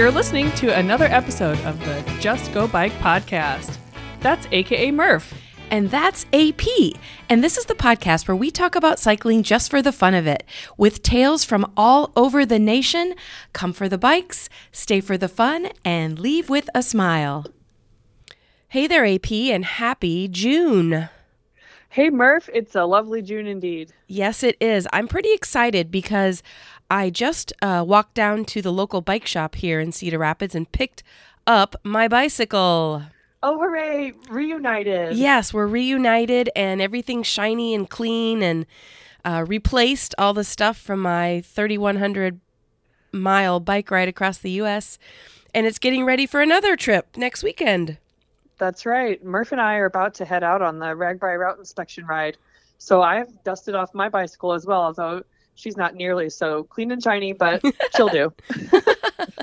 [0.00, 3.76] You're listening to another episode of the Just Go Bike podcast.
[4.20, 5.34] That's AKA Murph.
[5.70, 6.62] And that's AP.
[7.28, 10.26] And this is the podcast where we talk about cycling just for the fun of
[10.26, 10.42] it,
[10.78, 13.12] with tales from all over the nation.
[13.52, 17.44] Come for the bikes, stay for the fun, and leave with a smile.
[18.68, 21.10] Hey there, AP, and happy June.
[21.90, 23.92] Hey Murph, it's a lovely June indeed.
[24.06, 24.88] Yes, it is.
[24.94, 26.42] I'm pretty excited because
[26.90, 30.70] I just uh, walked down to the local bike shop here in Cedar Rapids and
[30.70, 31.04] picked
[31.46, 33.04] up my bicycle.
[33.42, 34.12] Oh, hooray!
[34.28, 35.16] Reunited.
[35.16, 38.66] Yes, we're reunited and everything's shiny and clean and
[39.24, 42.40] uh, replaced all the stuff from my 3,100
[43.12, 44.98] mile bike ride across the U.S.
[45.54, 47.98] And it's getting ready for another trip next weekend.
[48.58, 49.22] That's right.
[49.24, 52.36] Murph and I are about to head out on the RAGBRAI route inspection ride.
[52.78, 55.22] So I've dusted off my bicycle as well, although
[55.60, 57.62] she's not nearly so clean and shiny, but
[57.94, 58.32] she'll do.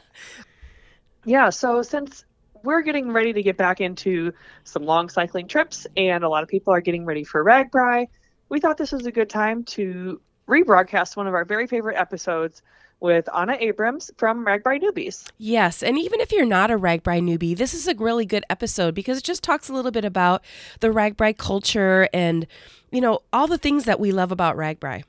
[1.25, 2.25] yeah, so since
[2.63, 6.49] we're getting ready to get back into some long cycling trips, and a lot of
[6.49, 8.07] people are getting ready for RAGBRAI.
[8.49, 12.61] We thought this was a good time to rebroadcast one of our very favorite episodes
[12.99, 15.29] with Anna Abrams from RAGBRAI Newbies.
[15.37, 18.95] Yes, and even if you're not a RAGBRAI newbie, this is a really good episode
[18.95, 20.43] because it just talks a little bit about
[20.79, 22.47] the RAGBRAI culture and,
[22.91, 25.03] you know, all the things that we love about RAGBRAI.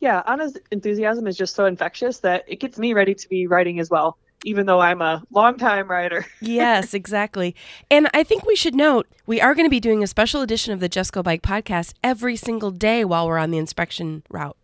[0.00, 3.80] Yeah, Anna's enthusiasm is just so infectious that it gets me ready to be writing
[3.80, 6.26] as well even though I'm a longtime writer.
[6.40, 7.54] yes, exactly.
[7.90, 10.72] And I think we should note we are going to be doing a special edition
[10.72, 14.56] of the Just Go Bike podcast every single day while we're on the inspection route.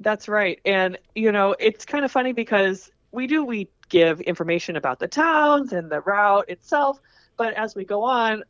[0.00, 0.60] That's right.
[0.64, 5.08] And, you know, it's kind of funny because we do, we give information about the
[5.08, 7.00] towns and the route itself.
[7.36, 8.44] But as we go on,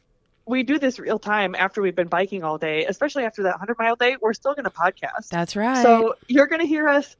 [0.46, 3.76] we do this real time after we've been biking all day, especially after that 100
[3.78, 4.16] mile day.
[4.20, 5.28] We're still going to podcast.
[5.28, 5.82] That's right.
[5.82, 7.16] So you're going to hear us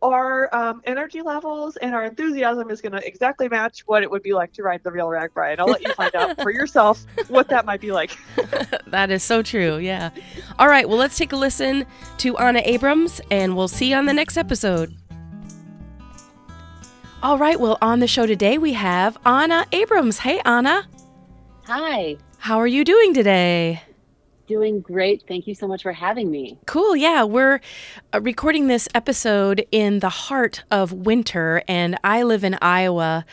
[0.00, 4.22] our um, energy levels and our enthusiasm is going to exactly match what it would
[4.22, 7.04] be like to ride the real rag And I'll let you find out for yourself
[7.28, 8.16] what that might be like.
[8.86, 9.78] that is so true.
[9.78, 10.10] Yeah.
[10.58, 10.88] All right.
[10.88, 11.84] Well, let's take a listen
[12.18, 14.94] to Anna Abrams and we'll see you on the next episode.
[17.22, 17.58] All right.
[17.58, 20.18] Well, on the show today, we have Anna Abrams.
[20.18, 20.86] Hey, Anna.
[21.66, 22.16] Hi.
[22.38, 23.82] How are you doing today?
[24.46, 25.24] Doing great.
[25.26, 26.56] Thank you so much for having me.
[26.66, 26.96] Cool.
[26.96, 27.60] Yeah, we're
[28.14, 33.26] uh, recording this episode in the heart of winter, and I live in Iowa.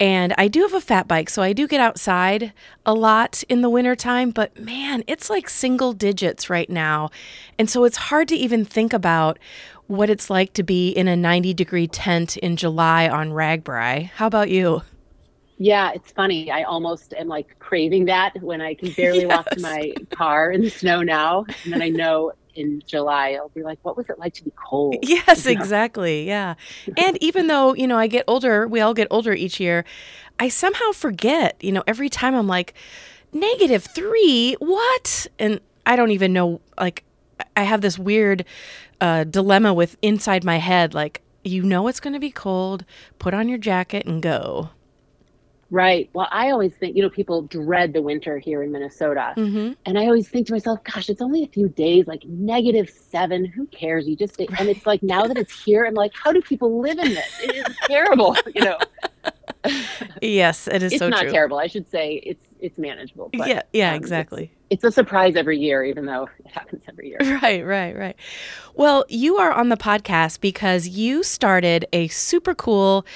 [0.00, 2.52] And I do have a fat bike, so I do get outside
[2.86, 7.10] a lot in the wintertime, but man, it's like single digits right now.
[7.58, 9.38] And so it's hard to even think about
[9.88, 14.10] what it's like to be in a 90 degree tent in July on RAGBRAI.
[14.10, 14.82] How about you?
[15.58, 16.50] Yeah, it's funny.
[16.50, 19.36] I almost am like craving that when I can barely yes.
[19.36, 21.44] walk to my car in the snow now.
[21.64, 24.52] And then I know in July, I'll be like, what was it like to be
[24.56, 24.96] cold?
[25.02, 25.60] Yes, you know?
[25.60, 26.26] exactly.
[26.26, 26.54] Yeah.
[26.96, 29.84] and even though, you know, I get older, we all get older each year,
[30.38, 32.74] I somehow forget, you know, every time I'm like,
[33.32, 35.26] negative three, what?
[35.38, 37.02] And I don't even know, like,
[37.56, 38.44] I have this weird
[39.00, 42.84] uh, dilemma with inside my head, like, you know it's going to be cold,
[43.18, 44.70] put on your jacket and go.
[45.70, 46.08] Right.
[46.14, 49.34] Well, I always think, you know, people dread the winter here in Minnesota.
[49.36, 49.72] Mm-hmm.
[49.84, 53.44] And I always think to myself, gosh, it's only a few days, like negative seven.
[53.44, 54.08] Who cares?
[54.08, 54.48] You just, right.
[54.58, 57.40] and it's like now that it's here, I'm like, how do people live in this?
[57.42, 58.78] It is terrible, you know.
[60.22, 61.32] yes, it is it's so not true.
[61.32, 61.58] terrible.
[61.58, 63.30] I should say it's it's manageable.
[63.32, 64.50] But, yeah, yeah, um, exactly.
[64.70, 67.18] It's, it's a surprise every year, even though it happens every year.
[67.42, 68.16] Right, right, right.
[68.74, 73.06] Well, you are on the podcast because you started a super cool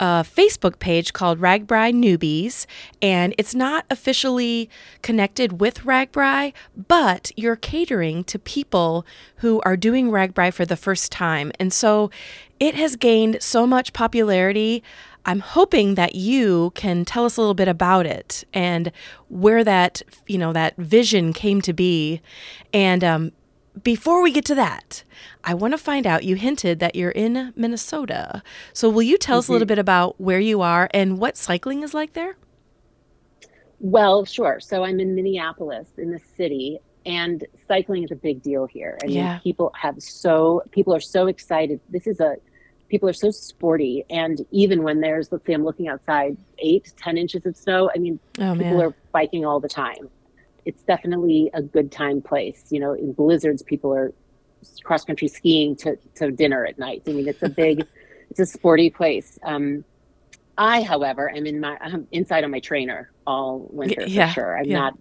[0.00, 2.66] a Facebook page called RAGBRAI Newbies,
[3.00, 4.68] and it's not officially
[5.02, 6.52] connected with RAGBRAI,
[6.88, 9.06] but you're catering to people
[9.36, 11.52] who are doing RAGBRAI for the first time.
[11.60, 12.10] And so
[12.58, 14.82] it has gained so much popularity.
[15.26, 18.92] I'm hoping that you can tell us a little bit about it and
[19.28, 22.20] where that, you know, that vision came to be.
[22.72, 23.32] And um,
[23.82, 25.02] before we get to that,
[25.42, 26.24] I want to find out.
[26.24, 28.42] You hinted that you're in Minnesota.
[28.72, 29.38] So, will you tell mm-hmm.
[29.40, 29.70] us a little mm-hmm.
[29.70, 32.36] bit about where you are and what cycling is like there?
[33.80, 34.60] Well, sure.
[34.60, 38.98] So, I'm in Minneapolis in the city, and cycling is a big deal here.
[39.02, 39.32] I yeah.
[39.32, 41.80] mean, people have so, people are so excited.
[41.88, 42.36] This is a,
[42.88, 44.04] people are so sporty.
[44.08, 47.98] And even when there's, let's say, I'm looking outside, eight, ten inches of snow, I
[47.98, 48.82] mean, oh, people man.
[48.82, 50.08] are biking all the time
[50.64, 52.64] it's definitely a good time place.
[52.70, 54.12] You know, in blizzards, people are
[54.82, 57.02] cross country skiing to, to dinner at night.
[57.06, 57.86] I mean, it's a big,
[58.30, 59.38] it's a sporty place.
[59.42, 59.84] Um,
[60.56, 64.58] I, however, am in my I'm inside on my trainer all winter yeah, for sure.
[64.58, 64.78] I'm yeah.
[64.78, 64.98] not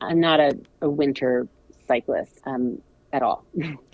[0.00, 1.48] I'm not a, a winter
[1.86, 2.80] cyclist um,
[3.12, 3.44] at all.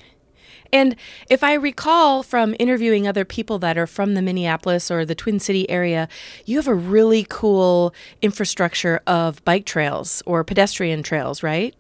[0.72, 0.96] And
[1.28, 5.38] if I recall from interviewing other people that are from the Minneapolis or the Twin
[5.38, 6.08] City area,
[6.46, 11.74] you have a really cool infrastructure of bike trails or pedestrian trails, right?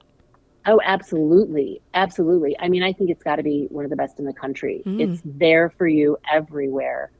[0.66, 1.80] Oh, absolutely.
[1.94, 2.56] Absolutely.
[2.60, 4.82] I mean, I think it's got to be one of the best in the country.
[4.86, 5.00] Mm.
[5.00, 7.10] It's there for you everywhere.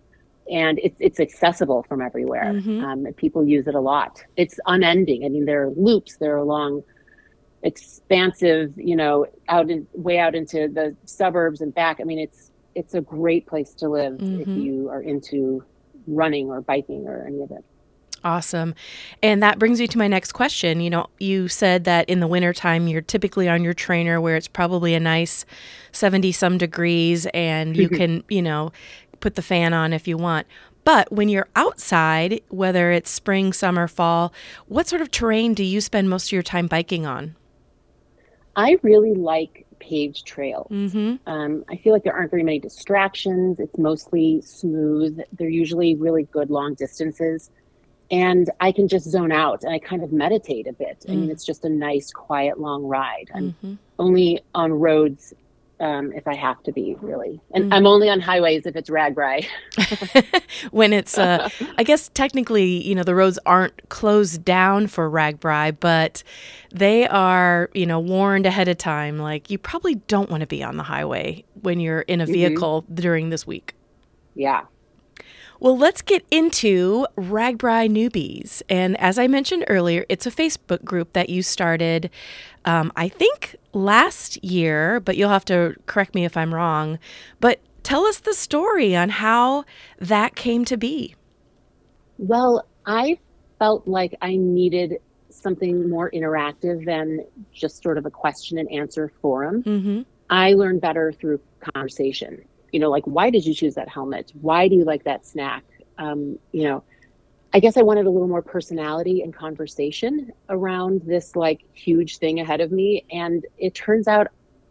[0.51, 2.53] And it's it's accessible from everywhere.
[2.53, 2.85] Mm-hmm.
[2.85, 4.23] Um, people use it a lot.
[4.37, 5.25] It's unending.
[5.25, 6.17] I mean, there are loops.
[6.17, 6.83] There are along
[7.63, 11.99] expansive, you know, out in way out into the suburbs and back.
[12.01, 14.41] I mean, it's it's a great place to live mm-hmm.
[14.41, 15.65] if you are into
[16.07, 17.65] running or biking or any of it.
[18.25, 18.75] Awesome.
[19.23, 20.81] And that brings me to my next question.
[20.81, 24.49] You know, you said that in the wintertime you're typically on your trainer where it's
[24.49, 25.45] probably a nice
[25.91, 28.73] 70 some degrees and you can, you know,
[29.21, 30.47] put the fan on if you want.
[30.85, 34.33] But when you're outside, whether it's spring, summer, fall,
[34.67, 37.37] what sort of terrain do you spend most of your time biking on?
[38.57, 40.71] I really like paved trails.
[40.71, 41.29] Mm-hmm.
[41.29, 43.59] Um, I feel like there aren't very many distractions.
[43.59, 45.21] It's mostly smooth.
[45.33, 47.51] They're usually really good long distances.
[48.11, 51.01] And I can just zone out and I kind of meditate a bit.
[51.01, 51.11] Mm.
[51.11, 51.33] I mean, mm.
[51.33, 53.31] it's just a nice, quiet, long ride.
[53.35, 53.75] I'm mm-hmm.
[53.99, 55.33] only on roads
[55.83, 57.41] um, if I have to be, really.
[57.53, 57.75] And mm.
[57.75, 59.47] I'm only on highways if it's RAGBRAI.
[60.71, 65.77] when it's, uh, I guess technically, you know, the roads aren't closed down for RAGBRAI,
[65.81, 66.23] but
[66.73, 69.19] they are, you know, warned ahead of time.
[69.19, 72.33] Like, you probably don't want to be on the highway when you're in a mm-hmm.
[72.33, 72.95] vehicle mm-hmm.
[72.95, 73.75] during this week.
[74.37, 74.63] Yeah.
[75.63, 78.63] Well, let's get into RAGBRAI Newbies.
[78.69, 82.11] And as I mentioned earlier, it's a Facebook group that you started,
[82.65, 86.99] um, I think, last year, but you'll have to correct me if I'm wrong.
[87.39, 89.65] But tell us the story on how
[90.01, 91.15] that came to be.
[92.19, 93.21] Well, I
[93.61, 94.97] felt like I needed
[95.31, 99.63] something more interactive than just sort of a question and answer forum.
[99.63, 100.03] Mm-hmm.
[100.29, 104.33] I learn better through conversation you know, like, why did you choose that helmet?
[104.41, 105.65] Why do you like that snack?
[105.99, 106.83] Um, you know,
[107.55, 112.41] I guess I wanted a little more personality and conversation around this like huge thing
[112.41, 113.05] ahead of me.
[113.13, 114.29] And it turns out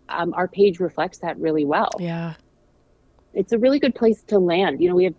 [0.10, 1.92] um, our page reflects that really well.
[2.00, 2.34] Yeah.
[3.34, 4.82] It's a really good place to land.
[4.82, 5.14] You know, we have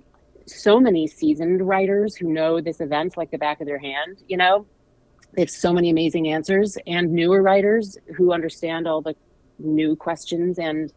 [0.46, 4.36] so many seasoned writers who know this event like the back of their hand, you
[4.36, 4.66] know,
[5.34, 9.14] they have so many amazing answers and newer writers who understand all the
[9.58, 10.92] new questions and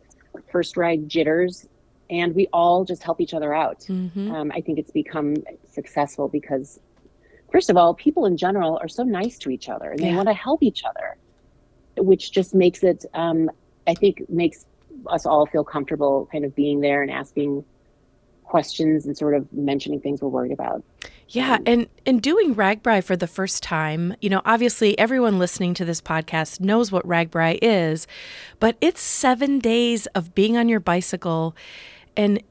[0.51, 1.67] first ride jitters
[2.09, 3.81] and we all just help each other out.
[3.81, 4.31] Mm-hmm.
[4.31, 5.35] Um, I think it's become
[5.69, 6.79] successful because,
[7.51, 10.09] first of all, people in general are so nice to each other and yeah.
[10.09, 11.17] they want to help each other,
[11.97, 13.49] which just makes it, um,
[13.87, 14.65] I think, makes
[15.07, 17.63] us all feel comfortable kind of being there and asking
[18.43, 20.83] questions and sort of mentioning things we're worried about.
[21.27, 25.85] Yeah, and and doing RAGBRAI for the first time, you know, obviously everyone listening to
[25.85, 28.05] this podcast knows what RAGBRAI is,
[28.59, 31.55] but it's 7 days of being on your bicycle
[32.15, 32.41] and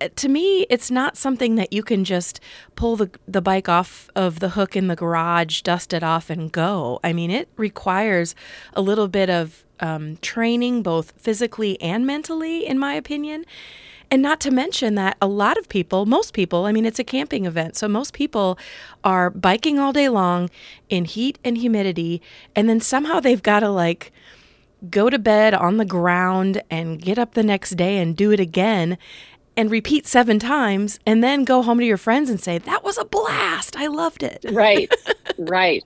[0.00, 2.40] uh, to me, it's not something that you can just
[2.74, 6.50] pull the, the bike off of the hook in the garage, dust it off, and
[6.50, 6.98] go.
[7.04, 8.34] I mean, it requires
[8.74, 13.44] a little bit of um, training, both physically and mentally, in my opinion.
[14.10, 17.04] And not to mention that a lot of people, most people, I mean, it's a
[17.04, 17.76] camping event.
[17.76, 18.58] So most people
[19.04, 20.50] are biking all day long
[20.90, 22.20] in heat and humidity.
[22.54, 24.12] And then somehow they've got to like,
[24.90, 28.40] go to bed on the ground and get up the next day and do it
[28.40, 28.98] again
[29.56, 32.98] and repeat seven times and then go home to your friends and say that was
[32.98, 33.76] a blast.
[33.76, 34.44] I loved it.
[34.52, 34.92] Right.
[35.38, 35.84] Right.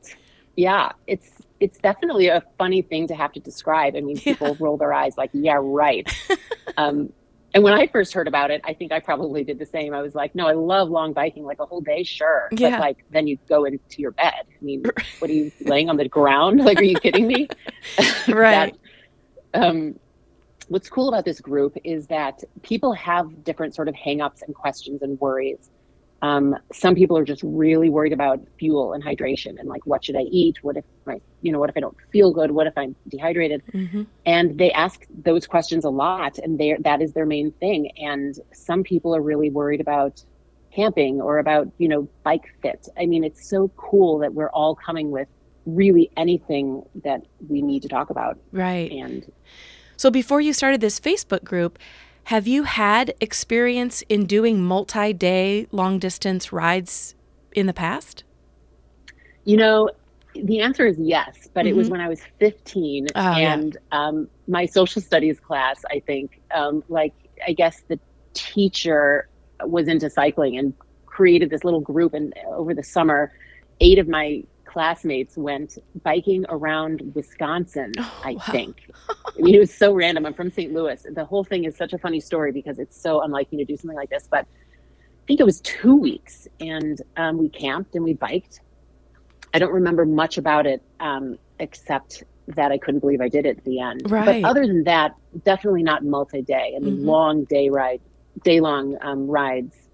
[0.56, 0.92] Yeah.
[1.06, 3.96] It's it's definitely a funny thing to have to describe.
[3.96, 4.56] I mean people yeah.
[4.58, 6.10] roll their eyes like yeah right.
[6.76, 7.12] Um,
[7.54, 9.94] and when i first heard about it i think i probably did the same.
[9.94, 12.48] I was like no i love long biking like a whole day sure.
[12.52, 12.70] Yeah.
[12.70, 14.42] but like then you go into your bed.
[14.46, 14.84] I mean
[15.18, 16.60] what are you laying on the ground?
[16.64, 17.48] Like are you kidding me?
[18.28, 18.72] Right.
[18.72, 18.78] That,
[19.56, 19.98] um,
[20.68, 25.02] what's cool about this group is that people have different sort of hangups and questions
[25.02, 25.70] and worries.
[26.22, 30.16] Um, some people are just really worried about fuel and hydration and like what should
[30.16, 30.56] I eat?
[30.62, 32.50] What if my you know what if I don't feel good?
[32.50, 33.62] What if I'm dehydrated?
[33.72, 34.04] Mm-hmm.
[34.24, 37.90] And they ask those questions a lot, and they that is their main thing.
[37.98, 40.24] And some people are really worried about
[40.74, 42.88] camping or about you know bike fit.
[42.98, 45.28] I mean, it's so cool that we're all coming with
[45.66, 48.38] really anything that we need to talk about.
[48.52, 48.90] Right.
[48.90, 49.30] And
[49.96, 51.78] so before you started this Facebook group,
[52.24, 57.14] have you had experience in doing multi day long distance rides
[57.52, 58.24] in the past?
[59.44, 59.90] You know,
[60.34, 61.68] the answer is yes, but mm-hmm.
[61.68, 61.92] it was mm-hmm.
[61.92, 63.98] when I was 15 oh, and yeah.
[63.98, 67.14] um, my social studies class, I think, um, like,
[67.46, 67.98] I guess the
[68.34, 69.28] teacher
[69.64, 70.74] was into cycling and
[71.06, 72.12] created this little group.
[72.12, 73.32] And over the summer,
[73.80, 74.42] eight of my
[74.76, 78.42] classmates went biking around Wisconsin, oh, I wow.
[78.50, 78.90] think.
[79.08, 80.26] I mean, it was so random.
[80.26, 80.70] I'm from St.
[80.70, 81.06] Louis.
[81.14, 83.74] The whole thing is such a funny story because it's so unlike me to do
[83.78, 84.28] something like this.
[84.30, 88.60] But I think it was two weeks, and um, we camped and we biked.
[89.54, 93.56] I don't remember much about it um, except that I couldn't believe I did it
[93.56, 94.10] at the end.
[94.10, 94.42] Right.
[94.42, 96.74] But other than that, definitely not multi-day.
[96.76, 97.08] I mean, mm-hmm.
[97.08, 98.02] long day ride,
[98.44, 99.85] day long um, rides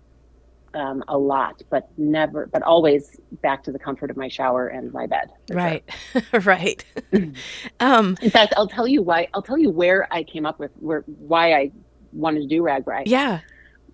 [0.74, 4.92] um, a lot, but never, but always back to the comfort of my shower and
[4.92, 5.30] my bed.
[5.50, 6.40] Right, sure.
[6.40, 6.84] right.
[7.80, 9.28] um, In fact, I'll tell you why.
[9.34, 11.72] I'll tell you where I came up with where why I
[12.12, 13.04] wanted to do RAGBRAI.
[13.06, 13.40] Yeah.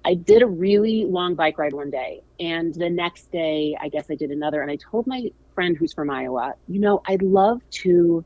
[0.05, 4.07] I did a really long bike ride one day, and the next day, I guess
[4.11, 4.63] I did another.
[4.63, 8.25] And I told my friend who's from Iowa, you know, I'd love to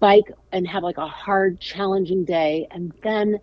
[0.00, 3.38] bike and have like a hard, challenging day, and then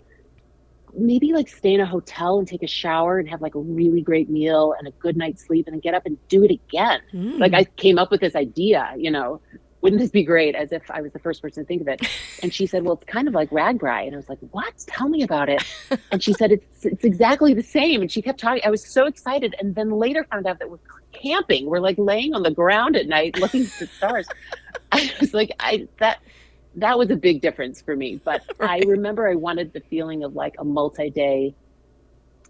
[0.98, 4.02] maybe like stay in a hotel and take a shower and have like a really
[4.02, 7.02] great meal and a good night's sleep and then get up and do it again.
[7.14, 7.40] Mm.
[7.40, 9.42] Like I came up with this idea, you know,
[9.82, 10.56] wouldn't this be great?
[10.56, 12.02] As if I was the first person to think of it.
[12.42, 14.08] And she said, well, it's kind of like RAGBRAI.
[14.08, 14.74] And I was like, what?
[14.88, 15.64] Tell me about it.
[16.12, 18.02] And she said, it's, it's exactly the same.
[18.02, 18.62] And she kept talking.
[18.66, 19.56] I was so excited.
[19.60, 20.80] And then later found out that we're
[21.14, 21.68] camping.
[21.68, 24.28] We're like laying on the ground at night looking at the stars.
[24.92, 26.22] I was like, I, that,
[26.78, 28.22] that was a big difference for me.
[28.24, 28.84] But right.
[28.84, 31.54] I remember I wanted the feeling of like a multi day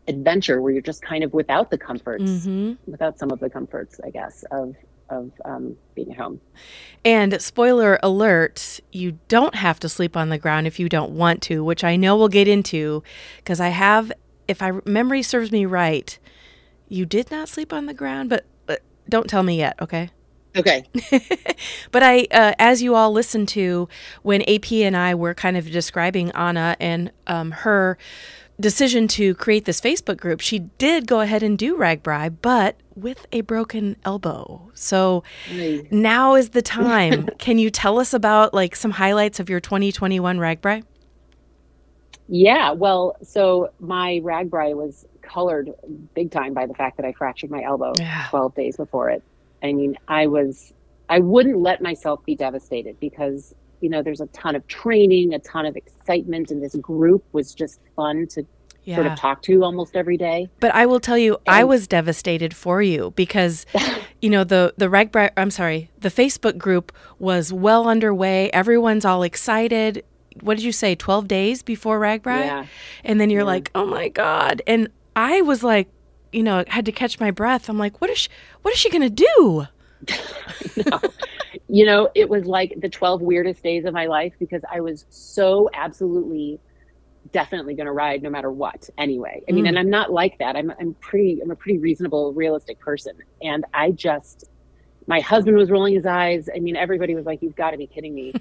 [0.07, 2.73] adventure where you're just kind of without the comforts, mm-hmm.
[2.89, 4.75] without some of the comforts, I guess, of
[5.09, 6.41] of um, being at home.
[7.05, 11.41] And spoiler alert, you don't have to sleep on the ground if you don't want
[11.43, 13.03] to, which I know we'll get into
[13.37, 14.11] because I have,
[14.49, 16.19] if I memory serves me right,
[16.89, 20.09] you did not sleep on the ground, but, but don't tell me yet, okay?
[20.57, 20.85] Okay.
[21.91, 23.87] but I, uh, as you all listened to
[24.23, 27.97] when AP and I were kind of describing Anna and um, her
[28.59, 33.27] decision to create this Facebook group, she did go ahead and do RAGBRAI, but with
[33.31, 34.71] a broken elbow.
[34.73, 35.89] So mm.
[35.91, 37.27] now is the time.
[37.37, 40.83] Can you tell us about like some highlights of your 2021 RAGBRAI?
[42.29, 45.71] Yeah, well, so my RAGBRAI was colored
[46.13, 48.27] big time by the fact that I fractured my elbow yeah.
[48.29, 49.23] 12 days before it.
[49.63, 50.73] I mean, I was,
[51.09, 55.39] I wouldn't let myself be devastated because, you know, there's a ton of training, a
[55.39, 58.45] ton of excitement, and this group was just fun to
[58.87, 58.95] yeah.
[58.95, 60.49] sort of talk to almost every day.
[60.59, 63.65] But I will tell you, and, I was devastated for you because,
[64.21, 68.49] you know, the the reg I'm sorry, the Facebook group was well underway.
[68.51, 70.03] Everyone's all excited.
[70.41, 70.95] What did you say?
[70.95, 72.65] Twelve days before RAGBRAI, yeah.
[73.03, 73.45] and then you're yeah.
[73.45, 74.61] like, oh my god!
[74.65, 75.89] And I was like,
[76.31, 77.69] you know, had to catch my breath.
[77.69, 78.29] I'm like, what is she,
[78.61, 79.67] what is she going to do?
[80.85, 81.01] no.
[81.69, 85.05] You know, it was like the 12 weirdest days of my life because I was
[85.09, 86.59] so absolutely
[87.33, 89.43] definitely going to ride no matter what anyway.
[89.49, 89.69] I mean, mm.
[89.69, 90.55] and I'm not like that.
[90.55, 94.49] I'm I'm pretty I'm a pretty reasonable realistic person and I just
[95.07, 96.49] my husband was rolling his eyes.
[96.53, 98.33] I mean, everybody was like you've got to be kidding me.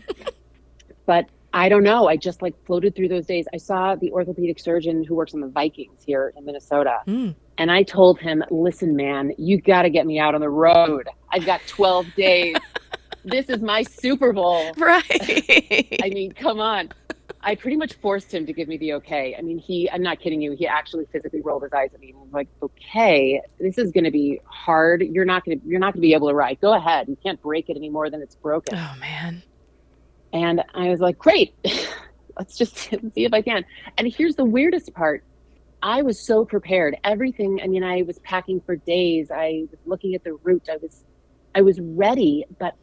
[1.07, 2.07] but I don't know.
[2.07, 3.47] I just like floated through those days.
[3.55, 6.99] I saw the orthopedic surgeon who works on the Vikings here in Minnesota.
[7.07, 7.35] Mm.
[7.59, 11.09] And I told him, listen, man, you got to get me out on the road.
[11.33, 12.57] I've got 12 days.
[13.25, 14.73] this is my Super Bowl.
[14.77, 15.99] Right.
[16.03, 16.91] I mean, come on.
[17.41, 19.37] I pretty much forced him to give me the okay.
[19.39, 20.53] I mean, he, I'm not kidding you.
[20.53, 24.05] He actually physically rolled his eyes at me and was like, okay, this is going
[24.05, 25.03] to be hard.
[25.03, 26.61] You're not going to, you're not going to be able to ride.
[26.61, 27.09] Go ahead.
[27.09, 28.77] You can't break it any more than it's broken.
[28.77, 29.43] Oh, man.
[30.33, 31.55] And I was like, great,
[32.39, 33.65] let's just see if I can.
[33.97, 35.25] And here's the weirdest part.
[35.87, 36.97] I was so prepared.
[37.05, 39.31] Everything, I mean, I was packing for days.
[39.31, 40.69] I was looking at the route.
[40.69, 41.05] I was
[41.55, 42.75] I was ready, but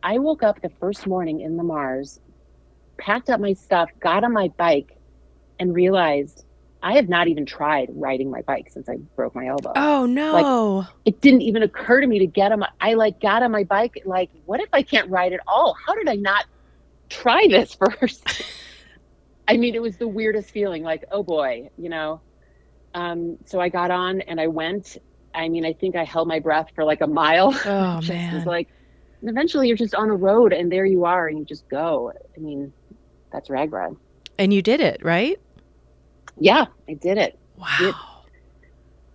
[0.00, 2.20] I woke up the first morning in Le Mars,
[2.98, 4.96] packed up my stuff, got on my bike,
[5.58, 6.44] and realized
[6.84, 9.72] I have not even tried riding my bike since I broke my elbow.
[9.74, 10.32] Oh no.
[10.32, 13.50] Like it didn't even occur to me to get on my I like got on
[13.50, 15.76] my bike like what if I can't ride at all?
[15.84, 16.44] How did I not
[17.08, 18.42] try this first.
[19.48, 22.20] I mean, it was the weirdest feeling like, oh boy, you know.
[22.94, 24.98] Um, so I got on and I went.
[25.34, 27.52] I mean, I think I held my breath for like a mile.
[27.66, 28.34] Oh man.
[28.34, 28.68] Was like
[29.22, 32.12] eventually you're just on a road and there you are and you just go.
[32.36, 32.72] I mean,
[33.32, 33.96] that's RAGBRAI.
[34.38, 35.38] And you did it, right?
[36.38, 37.38] Yeah, I did it.
[37.56, 37.76] Wow.
[37.80, 37.94] It,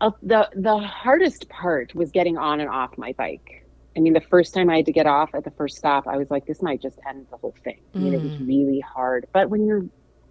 [0.02, 3.66] uh, the the hardest part was getting on and off my bike.
[3.96, 6.18] I mean, the first time I had to get off at the first stop, I
[6.18, 7.82] was like, this might just end the whole thing.
[7.94, 8.48] I mean, it was mm.
[8.48, 9.28] really hard.
[9.34, 9.86] But when you're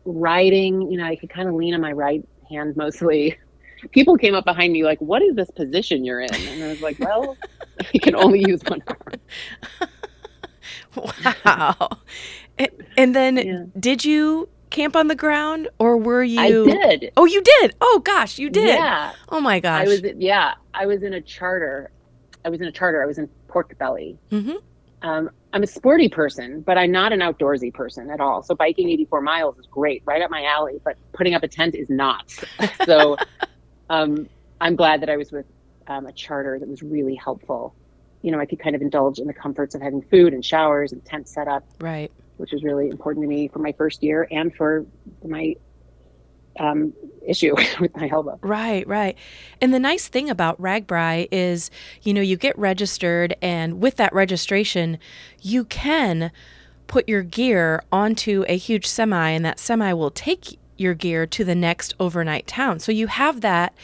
[0.04, 3.38] riding, you know, I could kind of lean on my right hand mostly.
[3.92, 6.34] People came up behind me like, what is this position you're in?
[6.34, 7.36] And I was like, well,
[7.92, 9.88] you can only use one arm.
[11.44, 11.88] wow.
[12.58, 13.64] and, and then yeah.
[13.78, 17.12] did you camp on the ground or were you I did.
[17.16, 17.74] Oh, you did.
[17.80, 18.68] Oh gosh, you did.
[18.68, 19.12] Yeah.
[19.30, 19.86] Oh my gosh.
[19.86, 21.90] I was yeah, I was in a charter
[22.44, 23.02] I was in a charter.
[23.02, 24.18] I was in pork belly.
[24.30, 24.56] Mm-hmm.
[25.02, 28.42] Um, I'm a sporty person, but I'm not an outdoorsy person at all.
[28.42, 30.80] So biking 84 miles is great, right up my alley.
[30.84, 32.30] But putting up a tent is not.
[32.84, 33.16] so
[33.88, 34.28] um,
[34.60, 35.46] I'm glad that I was with
[35.88, 37.74] um, a charter that was really helpful.
[38.22, 40.92] You know, I could kind of indulge in the comforts of having food and showers
[40.92, 41.64] and tent set up.
[41.80, 42.12] Right.
[42.36, 44.86] Which was really important to me for my first year and for
[45.24, 45.56] my
[46.58, 46.92] um,
[47.26, 48.38] issue with my elbow.
[48.42, 49.16] Right, right.
[49.60, 51.70] And the nice thing about RAGBRAI is,
[52.02, 54.98] you know, you get registered, and with that registration,
[55.40, 56.30] you can
[56.86, 61.44] put your gear onto a huge semi, and that semi will take your gear to
[61.44, 62.80] the next overnight town.
[62.80, 63.74] So you have that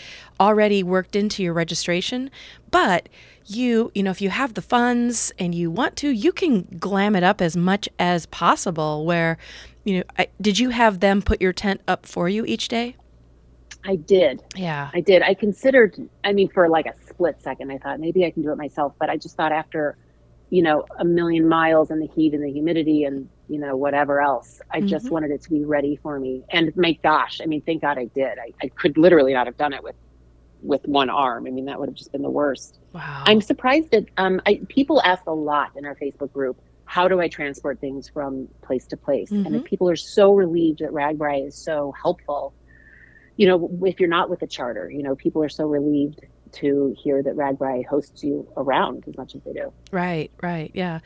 [0.41, 2.31] already worked into your registration,
[2.71, 3.09] but
[3.45, 7.15] you, you know, if you have the funds and you want to, you can glam
[7.15, 9.39] it up as much as possible where
[9.87, 12.97] you know, I, did you have them put your tent up for you each day?
[13.85, 14.43] I did.
[14.57, 14.91] Yeah.
[14.93, 15.23] I did.
[15.23, 18.51] I considered, I mean, for like a split second, I thought maybe I can do
[18.51, 18.95] it myself.
[18.99, 19.97] But I just thought after,
[20.51, 24.21] you know, a million miles and the heat and the humidity and, you know, whatever
[24.21, 24.89] else, I mm-hmm.
[24.89, 26.43] just wanted it to be ready for me.
[26.51, 28.41] And my gosh, I mean, thank God I did.
[28.41, 29.95] I, I could literally not have done it with
[30.63, 31.47] with one arm.
[31.47, 32.81] I mean, that would have just been the worst.
[32.93, 33.23] Wow.
[33.25, 37.21] I'm surprised that um, I, people ask a lot in our Facebook group how do
[37.21, 39.31] I transport things from place to place?
[39.31, 39.55] Mm-hmm.
[39.55, 42.55] And people are so relieved that RAGBRAI is so helpful.
[43.37, 46.21] You know, if you're not with a charter, you know, people are so relieved
[46.53, 49.73] to hear that RAGBRAI hosts you around as much as they do.
[49.91, 51.01] Right, right, yeah.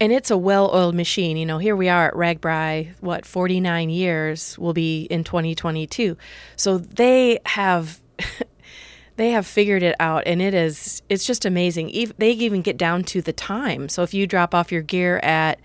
[0.00, 1.36] And it's a well oiled machine.
[1.36, 6.16] You know, here we are at RAGBRAI, what, 49 years will be in 2022.
[6.56, 8.01] So they have
[9.22, 13.04] they have figured it out and it is it's just amazing they even get down
[13.04, 15.60] to the time so if you drop off your gear at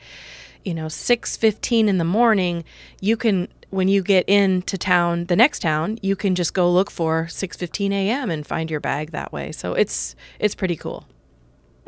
[0.64, 2.64] you know 6:15 in the morning
[3.02, 6.92] you can when you get into town the next town you can just go look
[6.92, 8.30] for 6:15 a.m.
[8.30, 11.06] and find your bag that way so it's it's pretty cool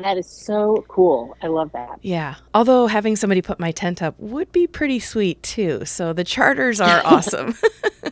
[0.02, 1.36] that is so cool.
[1.42, 1.98] I love that.
[2.00, 2.36] Yeah.
[2.54, 5.84] Although having somebody put my tent up would be pretty sweet too.
[5.84, 7.54] So the charters are awesome.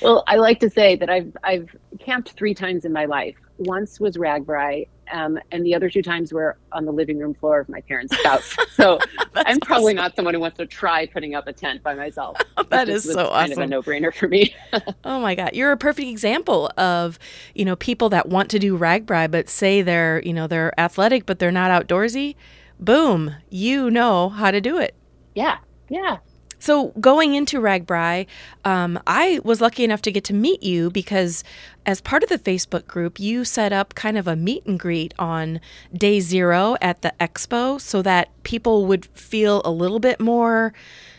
[0.00, 3.36] well, I like to say that I've I've camped three times in my life.
[3.58, 7.60] Once was RAGBRAI, um, and the other two times were on the living room floor
[7.60, 8.56] of my parents' house.
[8.80, 8.98] So
[9.34, 9.96] I'm probably awesome.
[9.96, 12.38] not someone who wants to try putting up a tent by myself.
[12.70, 13.40] that is so kind awesome.
[13.40, 14.54] Kind of a no-brainer for me.
[15.04, 17.18] oh my god, you're a perfect example of
[17.54, 21.26] you know people that want to do RAGBRAI but say they're you know they're athletic
[21.26, 22.36] but they're not outdoorsy.
[22.78, 24.94] Boom, you know how to do it.
[25.34, 25.58] Yeah,
[25.90, 26.18] yeah.
[26.60, 28.26] So, going into RAGBRAI,
[28.66, 31.42] um, I was lucky enough to get to meet you because,
[31.86, 35.14] as part of the Facebook group, you set up kind of a meet and greet
[35.18, 35.58] on
[35.94, 40.74] day zero at the expo so that people would feel a little bit more,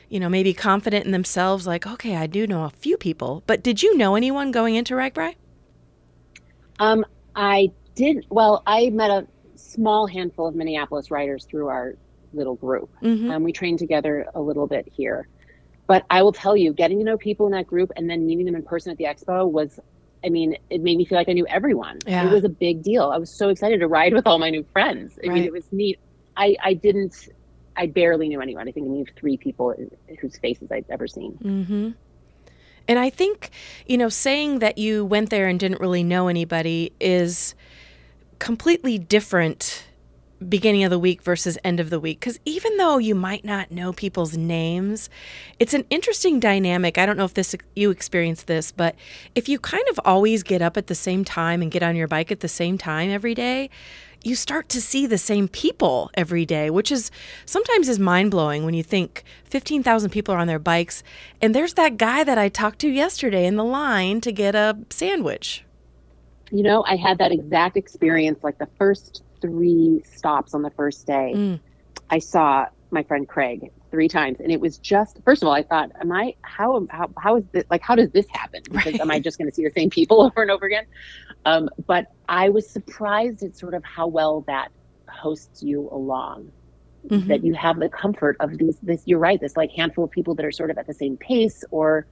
[0.09, 3.41] you know, maybe confident in themselves like, okay, I do know a few people.
[3.47, 5.33] But did you know anyone going into RAGBRAI?
[6.77, 7.03] Um,
[7.35, 8.27] I did.
[8.29, 11.95] Well, I met a small handful of Minneapolis writers through our
[12.33, 12.89] little group.
[13.01, 13.31] Mm-hmm.
[13.31, 15.27] Um, we trained together a little bit here.
[15.87, 18.45] But I will tell you, getting to know people in that group and then meeting
[18.45, 19.79] them in person at the expo was,
[20.23, 21.99] I mean, it made me feel like I knew everyone.
[22.05, 22.25] Yeah.
[22.27, 23.09] It was a big deal.
[23.09, 25.19] I was so excited to ride with all my new friends.
[25.21, 25.35] I right.
[25.35, 25.99] mean, it was neat.
[26.37, 27.27] I, I didn't,
[27.75, 28.69] I barely knew anyone.
[28.69, 29.75] I think I knew three people
[30.21, 31.37] whose faces I'd ever seen.
[31.43, 31.89] Mm-hmm.
[32.87, 33.49] And I think,
[33.85, 37.53] you know, saying that you went there and didn't really know anybody is
[38.39, 39.85] completely different
[40.47, 42.19] beginning of the week versus end of the week.
[42.19, 45.09] Because even though you might not know people's names
[45.59, 46.97] it's an interesting dynamic.
[46.97, 48.95] I don't know if this you experience this but
[49.35, 52.07] if you kind of always get up at the same time and get on your
[52.07, 53.69] bike at the same time every day
[54.23, 57.11] you start to see the same people every day which is
[57.45, 61.03] sometimes is mind-blowing when you think 15,000 people are on their bikes
[61.41, 64.77] and there's that guy that I talked to yesterday in the line to get a
[64.89, 65.63] sandwich.
[66.51, 71.05] You know i had that exact experience like the first three stops on the first
[71.05, 71.33] day.
[71.35, 71.59] Mm.
[72.09, 75.63] I saw my friend Craig three times, and it was just first of all, I
[75.63, 77.81] thought, "Am I how how how is this like?
[77.81, 78.61] How does this happen?
[78.71, 79.01] Because right.
[79.01, 80.85] am I just going to see the same people over and over again?"
[81.45, 84.69] Um, but I was surprised at sort of how well that
[85.07, 86.51] hosts you along.
[87.07, 87.29] Mm-hmm.
[87.29, 88.77] That you have the comfort of these.
[88.83, 89.41] This you're right.
[89.41, 92.05] This like handful of people that are sort of at the same pace or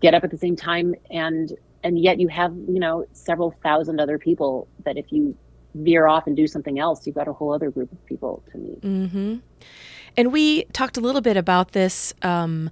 [0.00, 1.52] get up at the same time, and
[1.84, 5.36] and yet you have you know several thousand other people that if you
[5.74, 8.58] veer off and do something else, you've got a whole other group of people to
[8.58, 8.80] meet.
[8.82, 9.36] Mm-hmm.
[10.16, 12.70] And we talked a little bit about this um,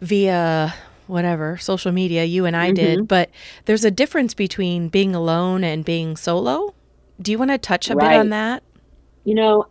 [0.00, 0.74] via
[1.06, 2.74] whatever social media you and I mm-hmm.
[2.74, 3.30] did, but
[3.64, 6.74] there's a difference between being alone and being solo.
[7.20, 8.10] Do you want to touch a right.
[8.10, 8.62] bit on that?
[9.24, 9.66] You know,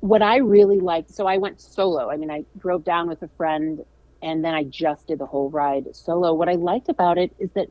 [0.00, 2.10] what I really liked, so I went solo.
[2.10, 3.84] I mean, I drove down with a friend
[4.20, 6.34] and then I just did the whole ride solo.
[6.34, 7.68] What I liked about it is that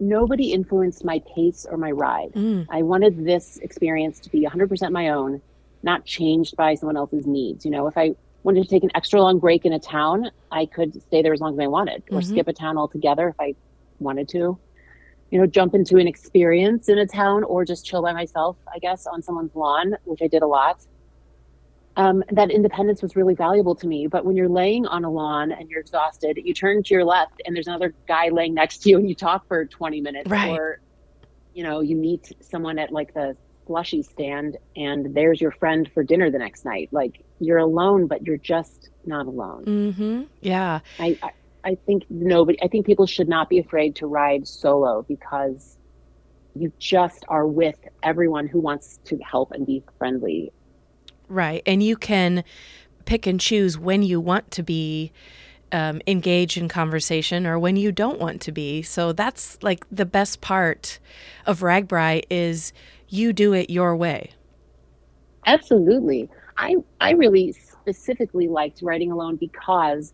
[0.00, 2.32] nobody influenced my pace or my ride.
[2.32, 2.66] Mm.
[2.70, 5.40] I wanted this experience to be 100% my own,
[5.82, 7.64] not changed by someone else's needs.
[7.64, 10.66] You know, if I wanted to take an extra long break in a town, I
[10.66, 12.30] could stay there as long as I wanted, or mm-hmm.
[12.30, 13.54] skip a town altogether if I
[13.98, 14.58] wanted to.
[15.30, 18.78] You know, jump into an experience in a town, or just chill by myself, I
[18.78, 20.84] guess, on someone's lawn, which I did a lot.
[21.96, 24.06] Um, that independence was really valuable to me.
[24.06, 27.42] But when you're laying on a lawn and you're exhausted, you turn to your left
[27.44, 30.30] and there's another guy laying next to you and you talk for 20 minutes.
[30.30, 30.56] Right.
[30.56, 30.80] Or,
[31.52, 36.02] you know, you meet someone at like the slushy stand and there's your friend for
[36.02, 36.88] dinner the next night.
[36.92, 39.64] Like you're alone, but you're just not alone.
[39.64, 40.22] Mm-hmm.
[40.40, 40.80] Yeah.
[40.98, 41.30] I, I,
[41.64, 45.76] I think nobody, I think people should not be afraid to ride solo because
[46.54, 50.52] you just are with everyone who wants to help and be friendly.
[51.30, 51.62] Right.
[51.64, 52.44] And you can
[53.06, 55.12] pick and choose when you want to be
[55.72, 58.82] um, engaged in conversation or when you don't want to be.
[58.82, 60.98] So that's like the best part
[61.46, 62.72] of RAGBRAI is
[63.08, 64.32] you do it your way.
[65.46, 66.28] Absolutely.
[66.58, 70.12] I I really specifically liked writing alone because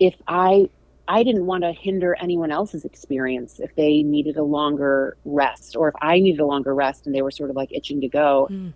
[0.00, 0.68] if I
[1.08, 5.88] I didn't want to hinder anyone else's experience if they needed a longer rest or
[5.88, 8.48] if I needed a longer rest and they were sort of like itching to go.
[8.50, 8.72] Mm.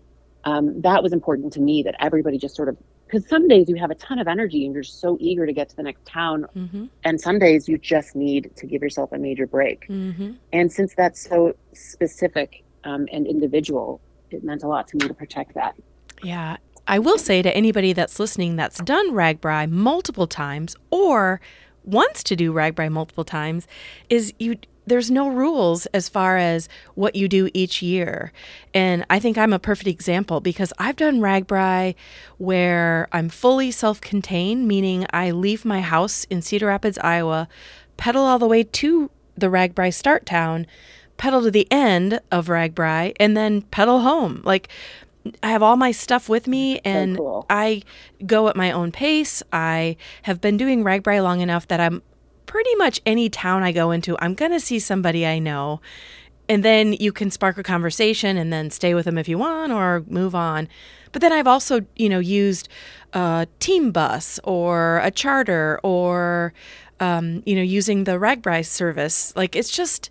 [0.46, 3.76] Um, that was important to me that everybody just sort of because some days you
[3.76, 6.46] have a ton of energy and you're so eager to get to the next town
[6.56, 6.86] mm-hmm.
[7.04, 10.32] and some days you just need to give yourself a major break mm-hmm.
[10.52, 15.14] and since that's so specific um, and individual it meant a lot to me to
[15.14, 15.74] protect that
[16.22, 16.56] yeah
[16.88, 21.40] I will say to anybody that's listening that's done RAGBRAI multiple times or
[21.84, 23.66] wants to do RAGBRAI multiple times
[24.08, 28.32] is you there's no rules as far as what you do each year.
[28.72, 31.94] And I think I'm a perfect example because I've done RAGBRAI
[32.38, 37.48] where I'm fully self contained, meaning I leave my house in Cedar Rapids, Iowa,
[37.96, 40.66] pedal all the way to the RAGBRAI start town,
[41.16, 44.40] pedal to the end of RAGBRAI, and then pedal home.
[44.44, 44.68] Like
[45.42, 47.46] I have all my stuff with me and so cool.
[47.50, 47.82] I
[48.24, 49.42] go at my own pace.
[49.52, 52.02] I have been doing RAGBRAI long enough that I'm
[52.46, 55.80] pretty much any town I go into, I'm going to see somebody I know.
[56.48, 59.72] And then you can spark a conversation and then stay with them if you want
[59.72, 60.68] or move on.
[61.12, 62.68] But then I've also, you know, used
[63.12, 66.52] a team bus or a charter or,
[67.00, 69.34] um, you know, using the RAGBRAI service.
[69.34, 70.10] Like it's just,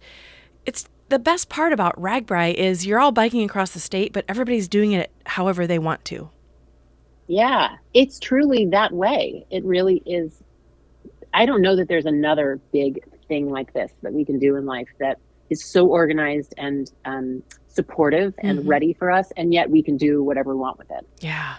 [0.65, 4.67] it's the best part about RAGBRAI is you're all biking across the state, but everybody's
[4.67, 6.29] doing it however they want to.
[7.27, 9.45] Yeah, it's truly that way.
[9.49, 10.43] It really is.
[11.35, 14.65] I don't know that there's another big thing like this that we can do in
[14.65, 15.19] life that
[15.49, 18.69] is so organized and um, supportive and mm-hmm.
[18.69, 21.05] ready for us, and yet we can do whatever we want with it.
[21.19, 21.57] Yeah.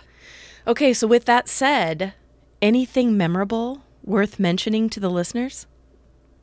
[0.67, 2.15] Okay, so with that said,
[2.63, 5.67] anything memorable worth mentioning to the listeners?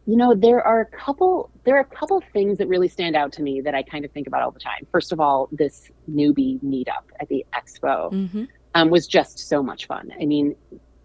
[0.06, 3.32] you know there are a couple there are a couple things that really stand out
[3.32, 5.90] to me that i kind of think about all the time first of all this
[6.12, 8.44] newbie meetup at the expo mm-hmm.
[8.76, 10.54] um, was just so much fun i mean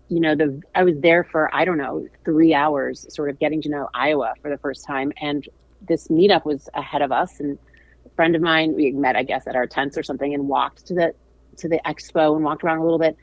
[0.09, 3.61] you know the i was there for i don't know three hours sort of getting
[3.63, 5.13] to know iowa for the first time.
[5.21, 5.47] And
[5.87, 7.41] this meetup was ahead of us.
[7.41, 7.59] And
[8.05, 10.87] a friend of mine we met i guess at our tents or something and walked
[10.87, 11.15] to the
[11.59, 13.17] to the expo and walked around a little bit.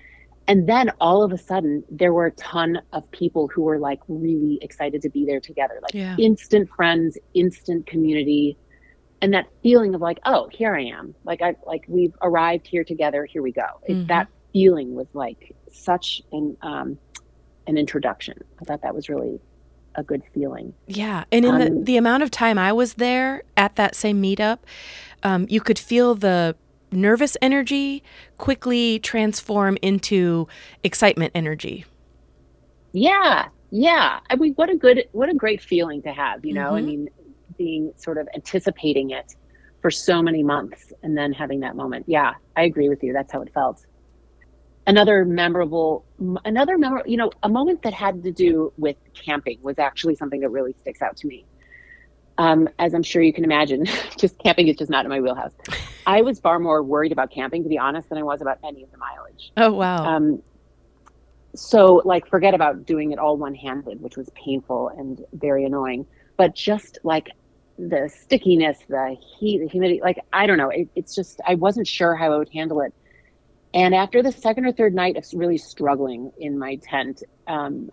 [0.47, 3.99] And then all of a sudden there were a ton of people who were like
[4.07, 6.15] really excited to be there together like yeah.
[6.19, 8.57] instant friends instant community.
[9.21, 11.15] And that feeling of like oh here i am.
[11.23, 13.25] Like i like we've arrived here together.
[13.25, 13.65] Here we go.
[13.89, 14.07] Mm-hmm.
[14.07, 16.97] that feeling was like such an um
[17.67, 19.41] an introduction i thought that was really
[19.95, 23.43] a good feeling yeah and in um, the, the amount of time i was there
[23.57, 24.59] at that same meetup
[25.23, 26.55] um, you could feel the
[26.91, 28.03] nervous energy
[28.37, 30.47] quickly transform into
[30.83, 31.85] excitement energy.
[32.93, 34.19] Yeah, yeah.
[34.29, 36.45] I mean, what a good, what a great feeling to have.
[36.45, 36.75] You know, mm-hmm.
[36.75, 37.09] I mean,
[37.57, 39.35] being sort of anticipating it
[39.81, 42.05] for so many months and then having that moment.
[42.07, 43.13] Yeah, I agree with you.
[43.13, 43.85] That's how it felt.
[44.87, 46.05] Another memorable,
[46.45, 50.41] another memorable, you know, a moment that had to do with camping was actually something
[50.41, 51.45] that really sticks out to me
[52.37, 53.85] um, as I'm sure you can imagine,
[54.17, 55.53] just camping is just not in my wheelhouse.
[56.05, 58.83] I was far more worried about camping, to be honest, than I was about any
[58.83, 59.51] of the mileage.
[59.57, 60.05] Oh wow!
[60.05, 60.41] Um,
[61.55, 66.05] so, like, forget about doing it all one-handed, which was painful and very annoying.
[66.37, 67.29] But just like
[67.79, 71.87] the stickiness, the heat, the humidity, like I don't know, it, it's just I wasn't
[71.87, 72.93] sure how I would handle it.
[73.75, 77.89] And after the second or third night of really struggling in my tent, um,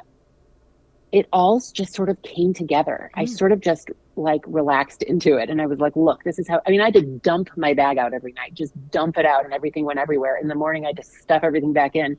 [1.10, 3.10] it all just sort of came together.
[3.16, 3.22] Mm.
[3.22, 5.50] I sort of just like relaxed into it.
[5.50, 7.74] And I was like, look, this is how, I mean, I had to dump my
[7.74, 10.38] bag out every night, just dump it out and everything went everywhere.
[10.40, 12.16] In the morning, I just stuff everything back in,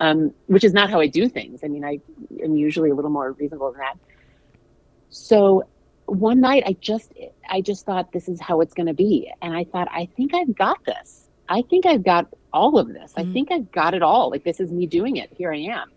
[0.00, 1.60] um, which is not how I do things.
[1.62, 1.98] I mean, I
[2.42, 3.98] am usually a little more reasonable than that.
[5.10, 5.64] So
[6.06, 7.12] one night I just
[7.50, 10.34] I just thought this is how it's going to be, and I thought I think
[10.34, 11.28] I've got this.
[11.48, 13.12] I think I've got all of this.
[13.12, 13.30] Mm-hmm.
[13.30, 14.30] I think I've got it all.
[14.30, 15.32] Like this is me doing it.
[15.36, 15.90] Here I am.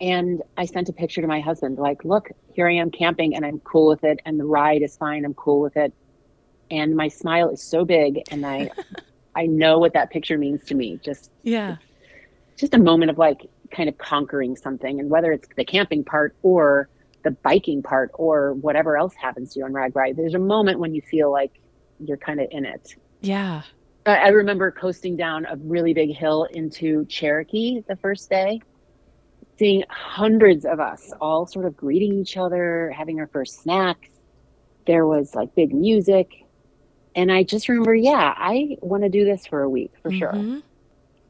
[0.00, 3.44] And I sent a picture to my husband, like, look, here I am camping and
[3.44, 4.20] I'm cool with it.
[4.24, 5.24] And the ride is fine.
[5.24, 5.92] I'm cool with it.
[6.70, 8.22] And my smile is so big.
[8.30, 8.70] And I,
[9.34, 10.98] I know what that picture means to me.
[11.02, 11.76] Just, yeah,
[12.56, 15.00] just a moment of like kind of conquering something.
[15.00, 16.88] And whether it's the camping part or
[17.22, 20.94] the biking part or whatever else happens to you on RAGBRAI, there's a moment when
[20.94, 21.52] you feel like
[21.98, 22.94] you're kind of in it.
[23.20, 23.62] Yeah.
[24.06, 28.60] I remember coasting down a really big hill into Cherokee the first day
[29.60, 34.08] seeing hundreds of us all sort of greeting each other, having our first snacks.
[34.86, 36.46] There was like big music.
[37.14, 40.52] And I just remember, yeah, I want to do this for a week for mm-hmm.
[40.52, 40.62] sure.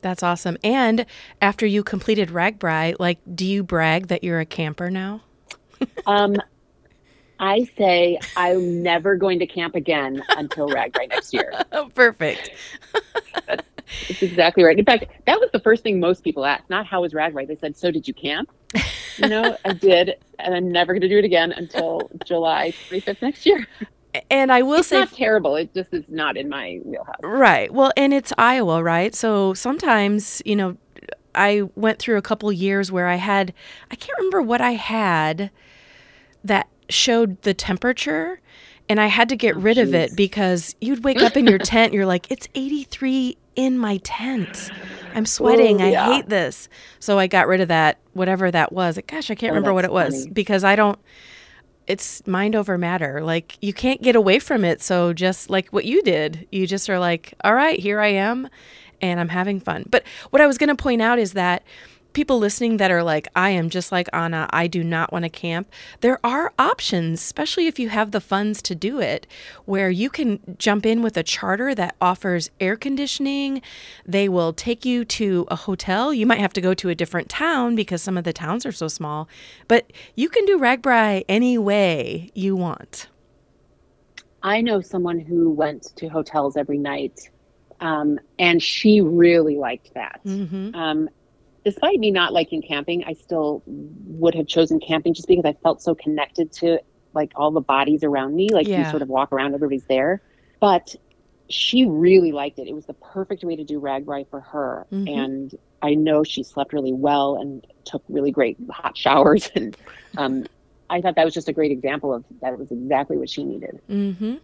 [0.00, 0.59] That's awesome.
[0.62, 1.06] And
[1.42, 5.22] after you completed RAGBRAI, like, do you brag that you're a camper now?
[6.06, 6.37] um,
[7.40, 11.53] I say I'm never going to camp again until RAGBRAI next year.
[11.72, 12.50] Oh, perfect.
[13.46, 13.64] that's,
[14.09, 14.79] that's exactly right.
[14.79, 16.68] In fact, that was the first thing most people asked.
[16.68, 17.46] Not how was RAGBRAI.
[17.46, 18.50] They said, "So did you camp?"
[19.16, 23.22] You know, I did, and I'm never going to do it again until July 25th
[23.22, 23.66] next year.
[24.31, 25.57] And I will it's say, not terrible.
[25.57, 27.16] It just is not in my wheelhouse.
[27.22, 27.72] Right.
[27.72, 29.14] Well, and it's Iowa, right?
[29.14, 30.76] So sometimes, you know,
[31.35, 33.55] I went through a couple years where I had,
[33.90, 35.50] I can't remember what I had
[36.42, 38.40] that showed the temperature
[38.88, 41.59] and I had to get oh, rid of it because you'd wake up in your
[41.64, 44.70] tent, you're like, it's 83 in my tent.
[45.14, 45.81] I'm oh, sweating.
[45.81, 46.09] Ooh, yeah.
[46.09, 46.68] I hate this.
[46.98, 48.98] So I got rid of that, whatever that was.
[49.07, 50.31] Gosh, I can't oh, remember what it was funny.
[50.33, 50.98] because I don't,
[51.87, 53.22] it's mind over matter.
[53.22, 54.83] Like you can't get away from it.
[54.83, 58.48] So just like what you did, you just are like, all right, here I am
[59.00, 59.85] and I'm having fun.
[59.88, 61.62] But what I was going to point out is that
[62.12, 65.29] people listening that are like, I am just like Anna, I do not want to
[65.29, 65.70] camp,
[66.01, 69.27] there are options, especially if you have the funds to do it,
[69.64, 73.62] where you can jump in with a charter that offers air conditioning.
[74.07, 76.12] They will take you to a hotel.
[76.12, 78.73] You might have to go to a different town because some of the towns are
[78.73, 79.29] so small,
[79.68, 83.09] but you can do RAGBRAI any way you want.
[84.42, 87.31] I know someone who went to hotels every night
[87.81, 90.20] um, and she really liked that.
[90.25, 90.75] Mm-hmm.
[90.75, 91.09] Um,
[91.64, 95.83] despite me not liking camping, I still would have chosen camping just because I felt
[95.83, 96.81] so connected to
[97.12, 98.49] like all the bodies around me.
[98.53, 98.85] Like yeah.
[98.85, 100.23] you sort of walk around, everybody's there.
[100.61, 100.94] But
[101.49, 102.68] she really liked it.
[102.68, 104.87] It was the perfect way to do rag RAGBRAI for her.
[104.92, 105.09] Mm-hmm.
[105.09, 109.51] And I know she slept really well and took really great hot showers.
[109.57, 109.77] And
[110.16, 110.46] um,
[110.88, 113.81] I thought that was just a great example of that was exactly what she needed.
[113.88, 114.37] Mm-hmm.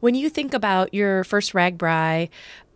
[0.00, 2.28] When you think about your first rag RAGBRAI,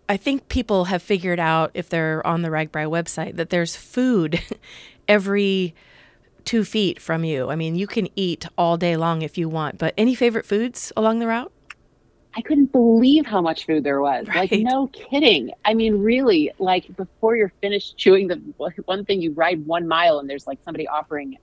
[0.08, 4.40] I think people have figured out if they're on the RAGBRAI website that there's food
[5.08, 5.74] every
[6.44, 7.50] two feet from you.
[7.50, 9.78] I mean, you can eat all day long if you want.
[9.78, 11.52] But any favorite foods along the route?
[12.36, 14.28] I couldn't believe how much food there was.
[14.28, 14.50] Right.
[14.50, 15.50] Like, no kidding.
[15.64, 18.36] I mean, really, like before you're finished chewing the
[18.84, 21.38] one thing, you ride one mile and there's like somebody offering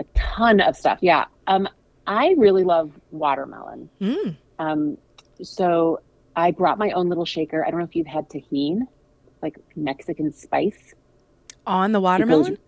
[0.00, 0.98] a ton of stuff.
[1.02, 1.26] Yeah.
[1.46, 1.68] Um,
[2.06, 3.88] I really love watermelon.
[4.00, 4.36] Mm.
[4.58, 4.98] Um,
[5.42, 6.00] so
[6.36, 7.64] I brought my own little shaker.
[7.64, 8.86] I don't know if you've had Tajín,
[9.42, 10.94] like Mexican spice.
[11.66, 12.54] On the watermelon?
[12.54, 12.58] Goes,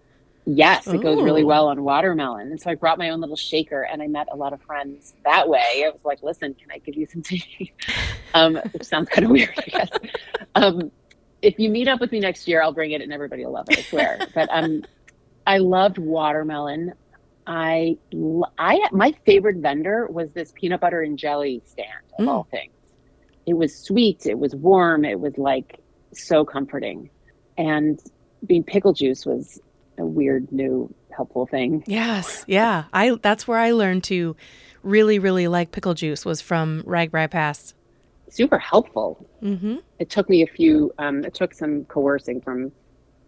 [0.46, 0.92] yes, Ooh.
[0.92, 2.50] it goes really well on watermelon.
[2.50, 5.14] And so I brought my own little shaker and I met a lot of friends
[5.24, 5.84] that way.
[5.84, 7.72] I was like, listen, can I give you some tea?
[8.34, 9.90] um, which sounds kind of weird, I guess.
[10.54, 10.90] Um,
[11.42, 13.66] if you meet up with me next year, I'll bring it and everybody will love
[13.68, 14.18] it, I swear.
[14.34, 14.84] but um,
[15.46, 16.94] I loved watermelon.
[17.46, 17.98] I,
[18.58, 22.28] I, my favorite vendor was this peanut butter and jelly stand of mm.
[22.28, 22.72] all things
[23.46, 25.80] it was sweet, it was warm, it was like
[26.12, 27.10] so comforting.
[27.56, 28.00] And
[28.44, 29.60] being pickle juice was
[29.98, 31.82] a weird new helpful thing.
[31.86, 32.44] Yes.
[32.46, 32.84] Yeah.
[32.92, 34.36] I that's where I learned to
[34.82, 37.74] really really like pickle juice was from RAGBRAI Pass.
[38.28, 39.26] Super helpful.
[39.42, 39.76] Mm-hmm.
[39.98, 42.72] It took me a few um, it took some coercing from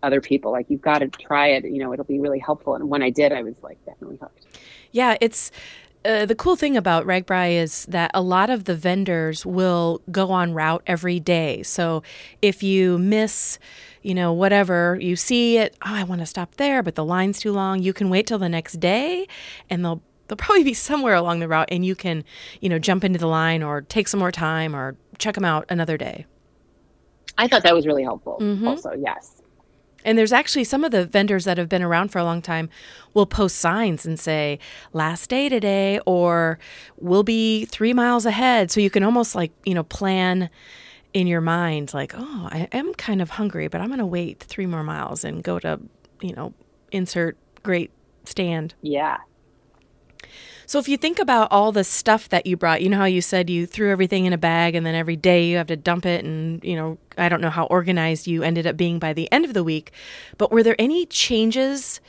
[0.03, 2.89] other people like you've got to try it you know it'll be really helpful and
[2.89, 4.47] when i did i was like definitely hooked
[4.93, 5.51] yeah it's
[6.05, 10.31] uh, the cool thing about RAGBRAI is that a lot of the vendors will go
[10.31, 11.63] on route every day.
[11.63, 12.03] So
[12.41, 13.59] if you miss,
[14.03, 17.41] you know, whatever, you see it, oh, I want to stop there, but the line's
[17.41, 19.27] too long, you can wait till the next day
[19.69, 22.25] and they'll they'll probably be somewhere along the route and you can,
[22.61, 25.67] you know, jump into the line or take some more time or check them out
[25.69, 26.27] another day.
[27.37, 28.39] I thought that was really helpful.
[28.41, 28.67] Mm-hmm.
[28.67, 29.38] Also, yes.
[30.05, 32.71] And there's actually some of the vendors that have been around for a long time
[33.15, 34.59] will post signs and say,
[34.93, 36.59] last day today, or
[36.97, 38.71] we'll be three miles ahead.
[38.71, 40.51] So you can almost like, you know, plan
[41.15, 44.41] in your mind, like, oh, I am kind of hungry, but I'm going to wait
[44.41, 45.81] three more miles and go to,
[46.21, 46.55] you know,
[46.93, 47.91] insert great
[48.25, 48.75] stand.
[48.83, 49.19] Yeah.
[50.69, 53.23] So if you think about all the stuff that you brought, you know how you
[53.23, 56.05] said you threw everything in a bag and then every day you have to dump
[56.05, 59.33] it and, you know, I don't know how organized you ended up being by the
[59.33, 59.93] end of the week,
[60.37, 62.03] but were there any changes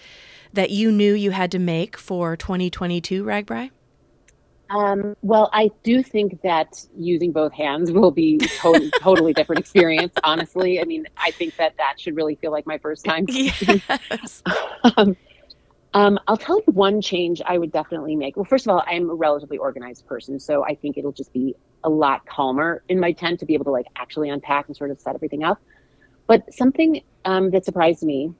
[0.51, 3.71] that you knew you had to make for 2022 RAGBRAI?
[4.71, 10.13] Um, well, I do think that using both hands will be totally, totally different experience.
[10.25, 13.25] Honestly, I mean, I think that that should really feel like my first time.
[13.29, 14.43] Yes.
[14.97, 15.15] um,
[15.93, 18.35] um, I'll tell you one change I would definitely make.
[18.35, 21.55] Well, first of all, I'm a relatively organized person, so I think it'll just be
[21.83, 24.91] a lot calmer in my tent to be able to like actually unpack and sort
[24.91, 25.59] of set everything up.
[26.27, 28.33] But something um, that surprised me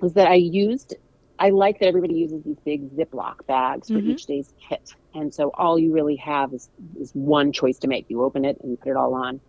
[0.00, 0.96] was that I used.
[1.38, 4.12] I like that everybody uses these big Ziploc bags for mm-hmm.
[4.12, 8.06] each day's kit, and so all you really have is is one choice to make.
[8.08, 9.40] You open it and you put it all on.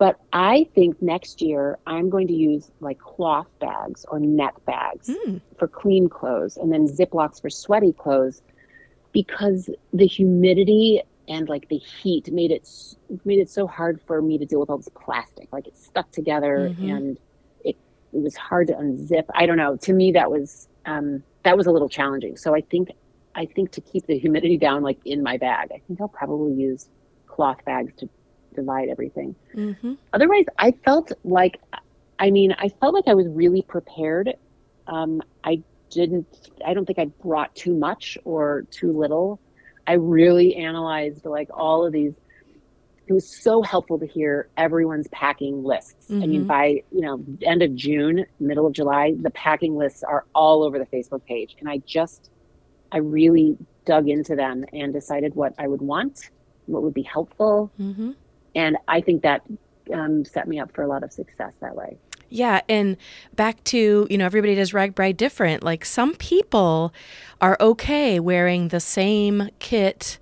[0.00, 5.10] But I think next year I'm going to use like cloth bags or net bags
[5.10, 5.42] mm.
[5.58, 8.40] for clean clothes and then Ziplocs for sweaty clothes
[9.12, 12.66] because the humidity and like the heat made it
[13.26, 15.48] made it so hard for me to deal with all this plastic.
[15.52, 16.90] Like it stuck together mm-hmm.
[16.90, 17.18] and
[17.62, 17.76] it
[18.14, 19.24] it was hard to unzip.
[19.34, 19.76] I don't know.
[19.76, 22.38] To me that was um, that was a little challenging.
[22.38, 22.88] So I think
[23.34, 26.54] I think to keep the humidity down like in my bag, I think I'll probably
[26.54, 26.88] use
[27.26, 28.08] cloth bags to
[28.54, 29.34] divide everything.
[29.54, 29.94] Mm-hmm.
[30.12, 31.60] Otherwise, I felt like,
[32.18, 34.34] I mean, I felt like I was really prepared.
[34.86, 39.40] Um, I didn't, I don't think I brought too much or too little.
[39.86, 42.12] I really analyzed like all of these.
[43.06, 46.06] It was so helpful to hear everyone's packing lists.
[46.10, 46.22] Mm-hmm.
[46.22, 46.46] I mean, mm-hmm.
[46.46, 50.78] by you know end of June, middle of July, the packing lists are all over
[50.78, 52.30] the Facebook page, and I just,
[52.92, 56.30] I really dug into them and decided what I would want,
[56.66, 58.12] what would be helpful, mm-hmm
[58.54, 59.42] and I think that
[59.92, 61.96] um, set me up for a lot of success that way.
[62.28, 62.96] Yeah, and
[63.34, 65.64] back to, you know, everybody does RAGBRAI different.
[65.64, 66.94] Like some people
[67.40, 70.18] are okay wearing the same kit,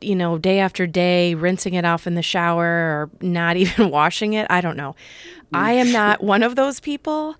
[0.00, 4.32] you know, day after day, rinsing it off in the shower or not even washing
[4.32, 4.46] it.
[4.48, 4.96] I don't know.
[5.52, 7.36] I am not one of those people.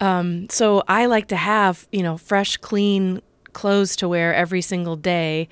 [0.00, 4.96] Um, so I like to have, you know, fresh, clean clothes to wear every single
[4.96, 5.48] day.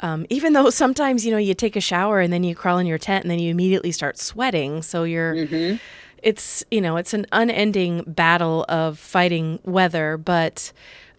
[0.00, 2.86] Um, even though sometimes, you know, you take a shower and then you crawl in
[2.86, 4.82] your tent and then you immediately start sweating.
[4.82, 5.34] So you're.
[5.34, 5.76] Mm-hmm.
[6.22, 10.16] It's, you know, it's an unending battle of fighting weather.
[10.16, 10.72] But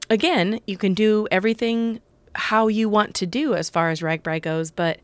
[0.10, 2.00] again, you can do everything
[2.36, 4.72] how you want to do as far as RAGBRAI goes.
[4.72, 5.02] But,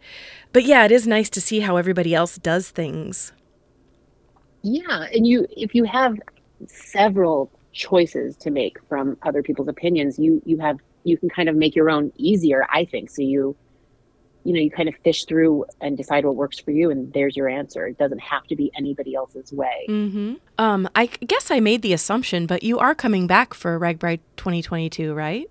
[0.54, 3.34] but yeah, it is nice to see how everybody else does things.
[4.62, 5.08] Yeah.
[5.14, 6.18] And you, if you have
[6.66, 11.56] several choices to make from other people's opinions, you, you have you can kind of
[11.56, 13.10] make your own easier, I think.
[13.10, 13.56] So you,
[14.44, 17.36] you know, you kind of fish through and decide what works for you, and there's
[17.36, 17.88] your answer.
[17.88, 19.86] It doesn't have to be anybody else's way.
[19.90, 20.36] Mm-hmm.
[20.58, 25.14] Um, I guess I made the assumption, but you are coming back for RAGBRAI 2022,
[25.14, 25.50] right?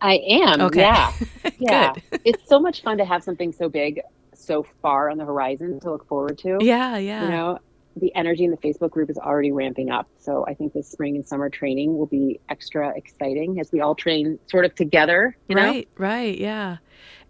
[0.00, 0.60] I am.
[0.60, 0.80] Okay.
[0.80, 1.12] Yeah.
[1.58, 1.92] yeah.
[2.24, 4.00] it's so much fun to have something so big
[4.34, 6.58] so far on the horizon to look forward to.
[6.60, 7.24] Yeah, yeah.
[7.24, 7.58] You know,
[7.96, 10.08] the energy in the Facebook group is already ramping up.
[10.18, 13.94] So I think this spring and summer training will be extra exciting as we all
[13.94, 15.36] train sort of together.
[15.48, 16.06] right, know?
[16.06, 16.76] right, yeah.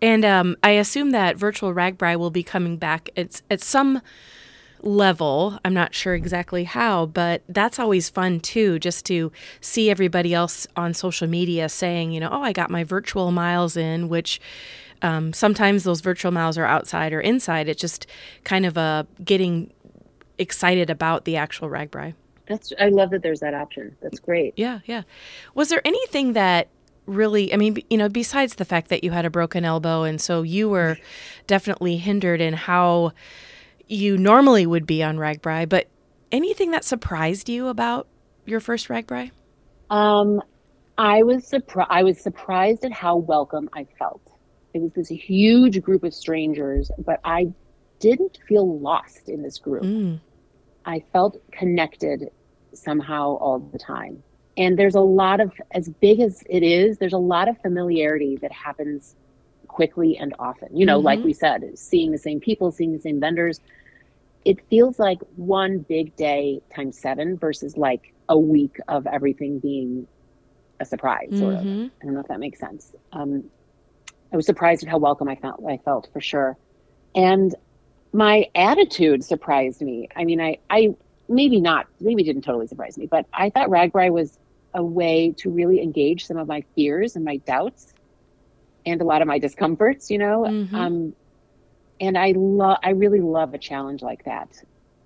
[0.03, 4.03] And um, I assume that virtual RAGBRAI will be coming back at, at some
[4.83, 5.59] level.
[5.65, 10.67] I'm not sure exactly how, but that's always fun too, just to see everybody else
[10.77, 14.41] on social media saying, you know, oh, I got my virtual miles in, which
[15.03, 17.69] um, sometimes those virtual miles are outside or inside.
[17.69, 18.07] It's just
[18.45, 19.73] kind of a getting
[20.39, 22.15] excited about the actual RAGBRAI.
[22.47, 23.97] That's I love that there's that option.
[24.01, 24.55] That's great.
[24.57, 25.03] Yeah, yeah.
[25.55, 26.69] Was there anything that
[27.07, 30.21] really I mean, you know, besides the fact that you had a broken elbow and
[30.21, 30.97] so you were
[31.47, 33.13] definitely hindered in how
[33.89, 35.89] you normally would be on RAGBRAI, but
[36.33, 38.07] anything that surprised you about
[38.45, 39.31] your first RAGBRAI?
[39.91, 40.41] Um
[40.99, 44.23] I was surprised I was surprised at how welcome I felt.
[44.73, 47.49] It was this huge group of strangers, but I
[47.99, 49.85] didn't feel lost in this group.
[49.85, 50.21] Mm.
[50.87, 52.31] I felt connected
[52.73, 54.23] somehow all the time.
[54.57, 58.37] And there's a lot of, as big as it is, there's a lot of familiarity
[58.37, 59.17] that happens
[59.67, 60.75] quickly and often.
[60.75, 61.07] You know, mm-hmm.
[61.07, 63.61] like we said, seeing the same people, seeing the same vendors.
[64.47, 70.07] It feels like one big day times seven versus like a week of everything being
[70.81, 71.83] a surprise, sort mm-hmm.
[71.83, 71.91] of.
[72.01, 72.93] I don't know if that makes sense.
[73.13, 73.45] Um,
[74.33, 75.63] I was surprised at how welcome I felt.
[75.69, 76.57] I felt for sure,
[77.15, 77.55] and
[78.17, 80.09] my attitude surprised me.
[80.17, 80.95] I mean, I, I
[81.29, 84.39] maybe not, maybe didn't totally surprise me, but I thought RAGBRAI was
[84.73, 87.93] a way to really engage some of my fears and my doubts
[88.87, 90.47] and a lot of my discomforts, you know.
[90.49, 90.75] Mm-hmm.
[90.75, 91.15] Um,
[92.01, 94.63] and I love, I really love a challenge like that.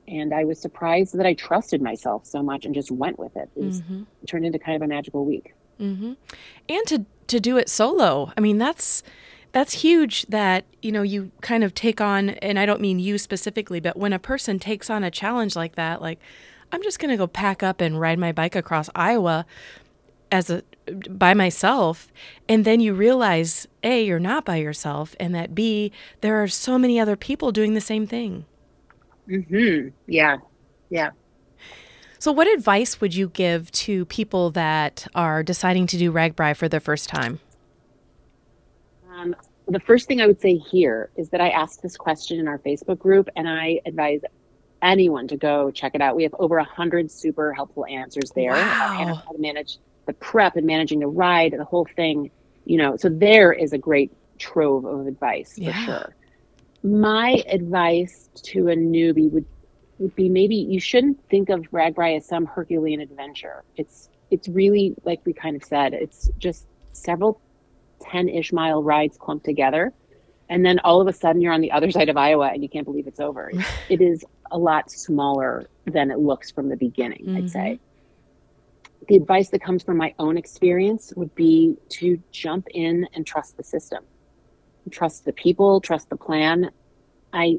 [0.07, 3.51] And I was surprised that I trusted myself so much and just went with it.
[3.57, 4.03] It, was, mm-hmm.
[4.23, 5.53] it turned into kind of a magical week.
[5.81, 6.13] Mm-hmm.
[6.69, 9.03] And to to do it solo, I mean, that's
[9.53, 13.19] that's huge that, you know, you kind of take on, and I don't mean you
[13.19, 16.21] specifically, but when a person takes on a challenge like that, like,
[16.73, 19.45] I'm just going to go pack up and ride my bike across Iowa
[20.31, 20.63] as a
[21.11, 22.13] by myself
[22.49, 26.79] and then you realize a you're not by yourself and that b there are so
[26.79, 28.45] many other people doing the same thing.
[29.29, 30.39] Mhm yeah.
[30.89, 31.11] Yeah.
[32.19, 36.69] So what advice would you give to people that are deciding to do RAGBRAI for
[36.69, 37.41] the first time
[39.15, 39.35] um,
[39.69, 42.59] the first thing i would say here is that i asked this question in our
[42.59, 44.21] facebook group and i advise
[44.83, 48.53] anyone to go check it out we have over a hundred super helpful answers there
[48.53, 49.23] wow.
[49.25, 49.79] how to manage
[50.11, 52.31] the prep and managing the ride the whole thing,
[52.65, 55.85] you know, so there is a great trove of advice for yeah.
[55.85, 56.17] sure.
[56.83, 59.45] My advice to a newbie would
[59.99, 63.65] would be maybe you shouldn't think of RAGBRAI as some Herculean adventure.
[63.77, 67.41] It's it's really like we kind of said, it's just several
[68.01, 69.93] 10-ish mile rides clumped together.
[70.49, 72.69] And then all of a sudden you're on the other side of Iowa and you
[72.69, 73.51] can't believe it's over.
[73.89, 77.37] it is a lot smaller than it looks from the beginning, mm-hmm.
[77.37, 77.81] I'd say
[79.09, 83.57] the advice that comes from my own experience would be to jump in and trust
[83.57, 84.05] the system
[84.91, 86.71] trust the people trust the plan
[87.33, 87.59] i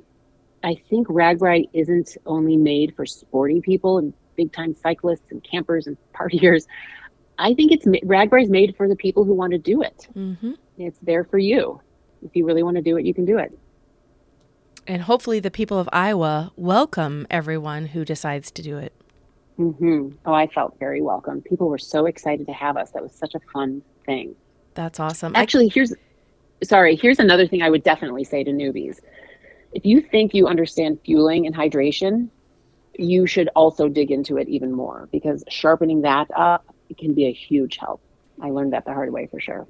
[0.64, 5.88] i think RAGBRAI isn't only made for sporty people and big time cyclists and campers
[5.88, 6.66] and partiers
[7.42, 10.54] i think it's RAGBRAI is made for the people who want to do it mm-hmm.
[10.78, 11.82] it's there for you
[12.24, 13.58] if you really want to do it you can do it
[14.88, 18.94] and hopefully the people of iowa welcome everyone who decides to do it
[19.62, 20.16] Mm-hmm.
[20.26, 21.42] Oh, I felt very welcome.
[21.42, 22.92] People were so excited to have us.
[22.92, 24.36] That was such a fun thing.
[24.74, 25.36] That's awesome.
[25.36, 25.94] Actually, here's
[26.64, 29.00] sorry, here's another thing I would definitely say to newbies.
[29.74, 32.30] If you think you understand fueling and hydration,
[32.98, 37.34] you should also dig into it even more because sharpening that up can be a
[37.34, 38.02] huge help.
[38.42, 39.68] I learned that the hard way for sure.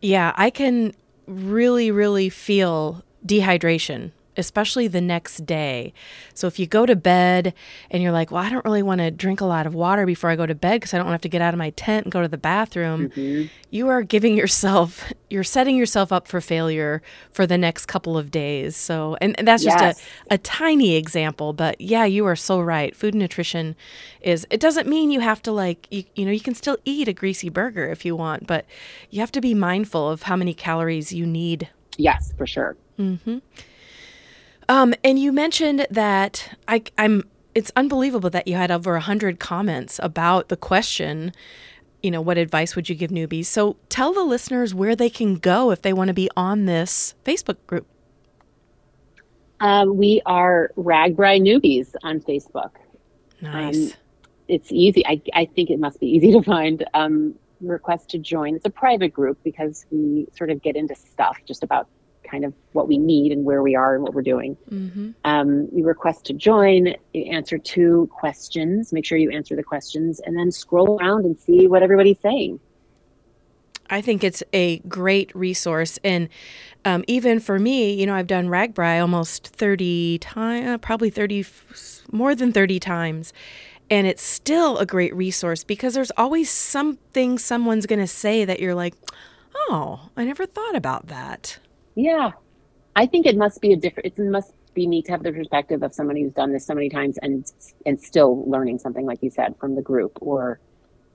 [0.00, 0.94] Yeah, I can
[1.26, 5.92] really, really feel dehydration especially the next day.
[6.32, 7.52] So if you go to bed
[7.90, 10.30] and you're like, well, I don't really want to drink a lot of water before
[10.30, 11.70] I go to bed because I don't want to have to get out of my
[11.70, 13.48] tent and go to the bathroom, mm-hmm.
[13.70, 18.30] you are giving yourself, you're setting yourself up for failure for the next couple of
[18.30, 18.76] days.
[18.76, 20.00] So, and, and that's just yes.
[20.30, 22.94] a, a tiny example, but yeah, you are so right.
[22.94, 23.76] Food and nutrition
[24.20, 27.08] is, it doesn't mean you have to like, you, you know, you can still eat
[27.08, 28.64] a greasy burger if you want, but
[29.10, 31.68] you have to be mindful of how many calories you need.
[31.96, 32.76] Yes, for sure.
[32.98, 33.38] Mm-hmm.
[34.68, 37.24] Um, and you mentioned that I, I'm.
[37.54, 41.32] It's unbelievable that you had over a hundred comments about the question.
[42.02, 43.46] You know, what advice would you give newbies?
[43.46, 47.14] So tell the listeners where they can go if they want to be on this
[47.24, 47.86] Facebook group.
[49.58, 52.70] Um, we are RAGBRAI newbies on Facebook.
[53.40, 53.92] Nice.
[53.92, 53.98] Um,
[54.46, 55.04] it's easy.
[55.04, 56.84] I, I think it must be easy to find.
[56.94, 58.54] Um, request to join.
[58.54, 61.88] It's a private group because we sort of get into stuff just about
[62.30, 64.56] kind of what we need and where we are and what we're doing.
[64.70, 65.10] Mm-hmm.
[65.24, 70.20] Um, you request to join, you answer two questions, make sure you answer the questions,
[70.20, 72.60] and then scroll around and see what everybody's saying.
[73.90, 75.98] I think it's a great resource.
[76.04, 76.28] And
[76.84, 81.46] um, even for me, you know, I've done RAGBRAI almost 30 times, uh, probably 30,
[82.12, 83.32] more than 30 times.
[83.90, 88.60] And it's still a great resource because there's always something someone's going to say that
[88.60, 88.94] you're like,
[89.54, 91.58] oh, I never thought about that.
[91.98, 92.30] Yeah.
[92.94, 95.82] I think it must be a different, it must be neat to have the perspective
[95.82, 97.44] of somebody who's done this so many times and,
[97.84, 100.60] and still learning something, like you said, from the group or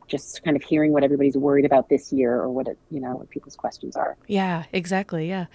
[0.07, 3.15] just kind of hearing what everybody's worried about this year or what it, you know,
[3.15, 4.17] what people's questions are.
[4.27, 5.29] Yeah, exactly.
[5.29, 5.45] Yeah.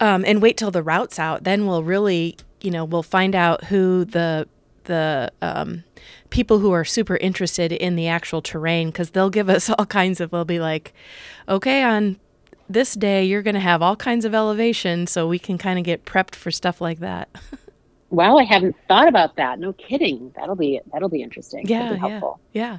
[0.00, 1.44] Um, and wait till the route's out.
[1.44, 4.48] Then we'll really, you know, we'll find out who the
[4.84, 5.84] the um,
[6.30, 10.20] people who are super interested in the actual terrain because they'll give us all kinds
[10.20, 10.30] of.
[10.30, 10.94] They'll be like,
[11.48, 12.18] okay, on
[12.68, 15.84] this day you're going to have all kinds of elevation so we can kind of
[15.84, 17.28] get prepped for stuff like that.
[18.10, 19.58] wow, I haven't thought about that.
[19.58, 20.32] No kidding.
[20.36, 21.66] That'll be that'll be interesting.
[21.66, 22.20] Yeah, be yeah,
[22.52, 22.78] yeah.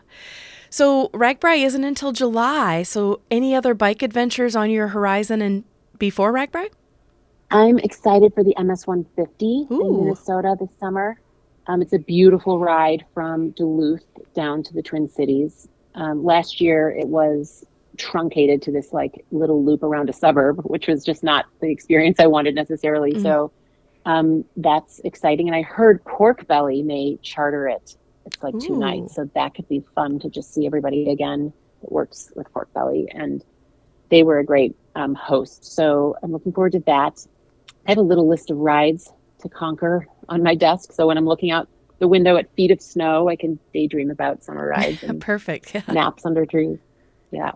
[0.70, 2.84] So RAGBRAI isn't until July.
[2.84, 5.64] So any other bike adventures on your horizon and
[5.98, 6.70] before RAGBRAI?
[7.50, 11.18] I'm excited for the MS 150 in Minnesota this summer.
[11.68, 15.68] Um, it's a beautiful ride from Duluth down to the Twin Cities.
[15.96, 17.66] Um, last year it was
[17.98, 22.20] truncated to this like little loop around a suburb, which was just not the experience
[22.20, 23.14] I wanted necessarily.
[23.14, 23.24] Mm-hmm.
[23.24, 23.52] So
[24.06, 25.48] um, that's exciting.
[25.48, 27.96] And I heard Pork Belly may charter it.
[28.26, 28.60] It's like Ooh.
[28.60, 32.52] two nights, so that could be fun to just see everybody again that works with
[32.52, 33.44] Pork Belly, and
[34.10, 35.74] they were a great um, host.
[35.76, 37.26] So I'm looking forward to that.
[37.86, 40.92] I have a little list of rides to conquer on my desk.
[40.92, 41.70] So when I'm looking out
[42.00, 45.04] the window at feet of snow, I can daydream about summer rides.
[45.20, 45.74] Perfect.
[45.74, 45.84] Yeah.
[45.92, 46.80] Naps under trees.
[47.32, 47.52] Yeah.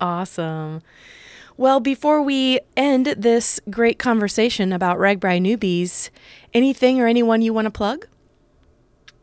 [0.00, 0.82] Awesome.
[1.56, 6.10] Well, before we end this great conversation about RAGBRAI newbies,
[6.52, 8.06] anything or anyone you want to plug?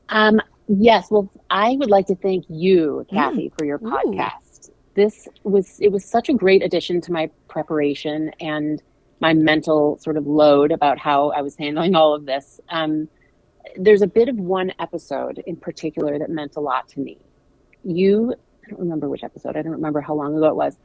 [0.09, 1.11] Um, yes.
[1.11, 3.57] Well, I would like to thank you, Kathy, mm.
[3.57, 4.69] for your podcast.
[4.69, 4.73] Ooh.
[4.95, 8.81] This was it was such a great addition to my preparation and
[9.19, 12.59] my mental sort of load about how I was handling all of this.
[12.69, 13.07] Um,
[13.75, 17.17] there's a bit of one episode in particular that meant a lot to me.
[17.83, 18.35] You,
[18.65, 19.57] I don't remember which episode.
[19.57, 20.77] I don't remember how long ago it was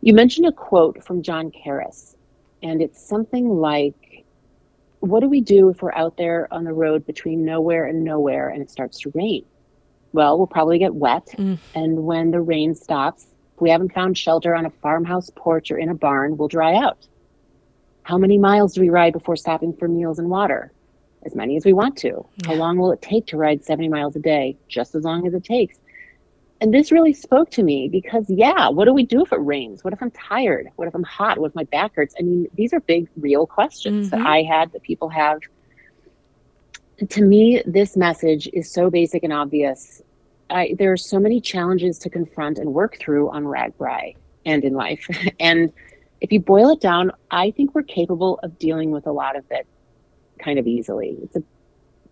[0.00, 2.14] you mentioned a quote from John Karras,
[2.62, 4.24] and it's something like,
[5.00, 8.48] What do we do if we're out there on the road between nowhere and nowhere
[8.48, 9.44] and it starts to rain?
[10.12, 11.28] Well, we'll probably get wet.
[11.36, 11.58] Mm.
[11.74, 15.78] And when the rain stops, if we haven't found shelter on a farmhouse porch or
[15.78, 17.06] in a barn, we'll dry out.
[18.02, 20.72] How many miles do we ride before stopping for meals and water?
[21.24, 22.26] As many as we want to.
[22.42, 22.48] Yeah.
[22.48, 24.56] How long will it take to ride 70 miles a day?
[24.68, 25.78] Just as long as it takes
[26.60, 29.82] and this really spoke to me because yeah what do we do if it rains?
[29.82, 30.68] What if i'm tired?
[30.76, 31.38] What if i'm hot?
[31.38, 32.14] What if my back hurts?
[32.18, 34.22] I mean these are big real questions mm-hmm.
[34.22, 35.40] that i had that people have.
[37.08, 40.02] To me this message is so basic and obvious.
[40.50, 44.74] I, there are so many challenges to confront and work through on RAGBRAI and in
[44.74, 45.06] life.
[45.40, 45.72] And
[46.20, 49.44] if you boil it down i think we're capable of dealing with a lot of
[49.50, 49.66] it
[50.38, 51.16] kind of easily.
[51.22, 51.42] It's a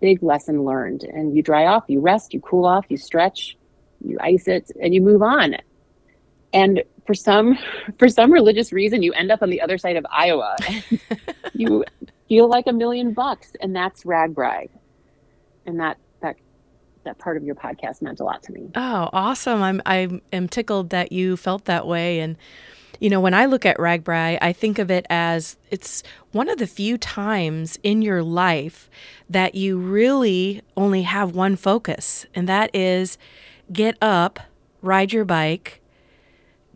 [0.01, 1.03] big lesson learned.
[1.03, 3.59] And you dry off you rest you cool off you stretch
[4.05, 5.57] you ice it, and you move on.
[6.53, 7.59] And for some
[7.99, 10.57] for some religious reason, you end up on the other side of Iowa.
[11.55, 11.85] you
[12.29, 14.69] feel like a million bucks, and that's RAGBRAI.
[15.67, 16.37] And that that
[17.05, 18.71] that part of your podcast meant a lot to me.
[18.75, 19.63] Oh, awesome!
[19.63, 22.37] I'm I am tickled that you felt that way, and
[23.01, 26.59] you know, when I look at RAGBRAI, I think of it as it's one of
[26.59, 28.91] the few times in your life
[29.31, 33.17] that you really only have one focus, and that is
[33.73, 34.41] get up,
[34.83, 35.81] ride your bike,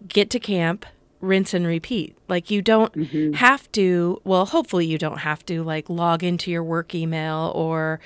[0.08, 0.86] get to camp,
[1.20, 2.16] rinse and repeat.
[2.28, 3.34] Like you don't mm-hmm.
[3.34, 8.00] have to, well, hopefully you don't have to like log into your work email or,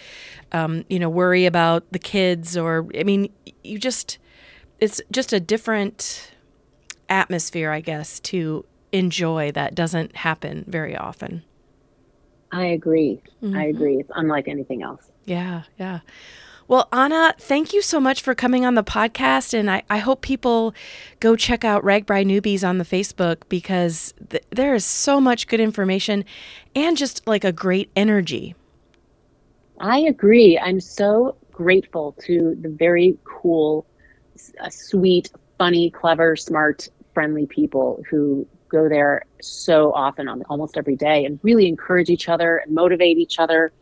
[0.53, 3.33] um, you know, worry about the kids or, I mean,
[3.65, 4.19] you just,
[4.81, 6.33] it's just a different
[7.09, 11.43] atmosphere, I guess, to enjoy that doesn't happen very often.
[12.53, 13.23] I agree.
[13.43, 13.57] Mm-hmm.
[13.57, 13.97] I agree.
[13.97, 15.11] It's unlike anything else.
[15.25, 16.01] Yeah, yeah.
[16.69, 19.55] Well, Anna, thank you so much for coming on the podcast.
[19.55, 20.75] And I, I hope people
[21.21, 25.61] go check out RAGBRAI Newbies on the Facebook because th- there is so much good
[25.61, 26.25] information
[26.75, 28.57] and just like a great energy.
[29.79, 30.59] I agree.
[30.59, 33.87] I'm so grateful to the very cool,
[34.61, 40.97] uh, sweet, funny, clever, smart, friendly people who go there so often on almost every
[40.97, 43.73] day and really encourage each other and motivate each other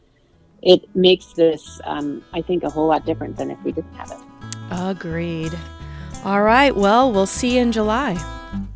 [0.64, 4.10] it makes this, um, I think, a whole lot different than if we didn't have
[4.10, 4.18] it.
[4.70, 5.52] Agreed.
[6.24, 6.74] All right.
[6.74, 8.14] Well, we'll see you in July.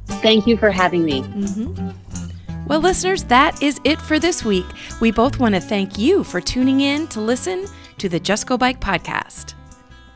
[0.07, 1.23] Thank you for having me.
[1.23, 2.67] Mm-hmm.
[2.67, 4.67] Well, listeners, that is it for this week.
[5.01, 7.65] We both want to thank you for tuning in to listen
[7.97, 9.55] to the Just Go Bike podcast.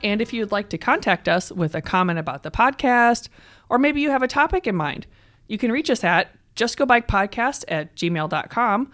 [0.03, 3.29] And if you'd like to contact us with a comment about the podcast,
[3.71, 5.07] or maybe you have a topic in mind,
[5.49, 8.93] you can reach us at justgobikepodcast at gmail.com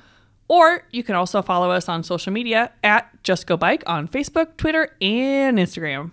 [0.48, 4.56] or you can also follow us on social media at Just Go Bike on Facebook,
[4.56, 6.10] Twitter, and Instagram.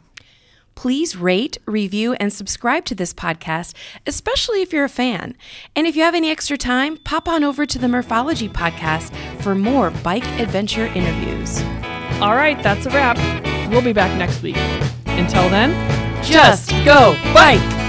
[0.76, 3.74] Please rate, review, and subscribe to this podcast,
[4.06, 5.38] especially if you're a fan.
[5.74, 9.56] And if you have any extra time, pop on over to the Morphology podcast for
[9.56, 11.62] more bike adventure interviews.
[12.22, 13.18] All right, that's a wrap.
[13.72, 14.58] We'll be back next week.
[15.06, 15.72] Until then,
[16.24, 17.85] just go bike!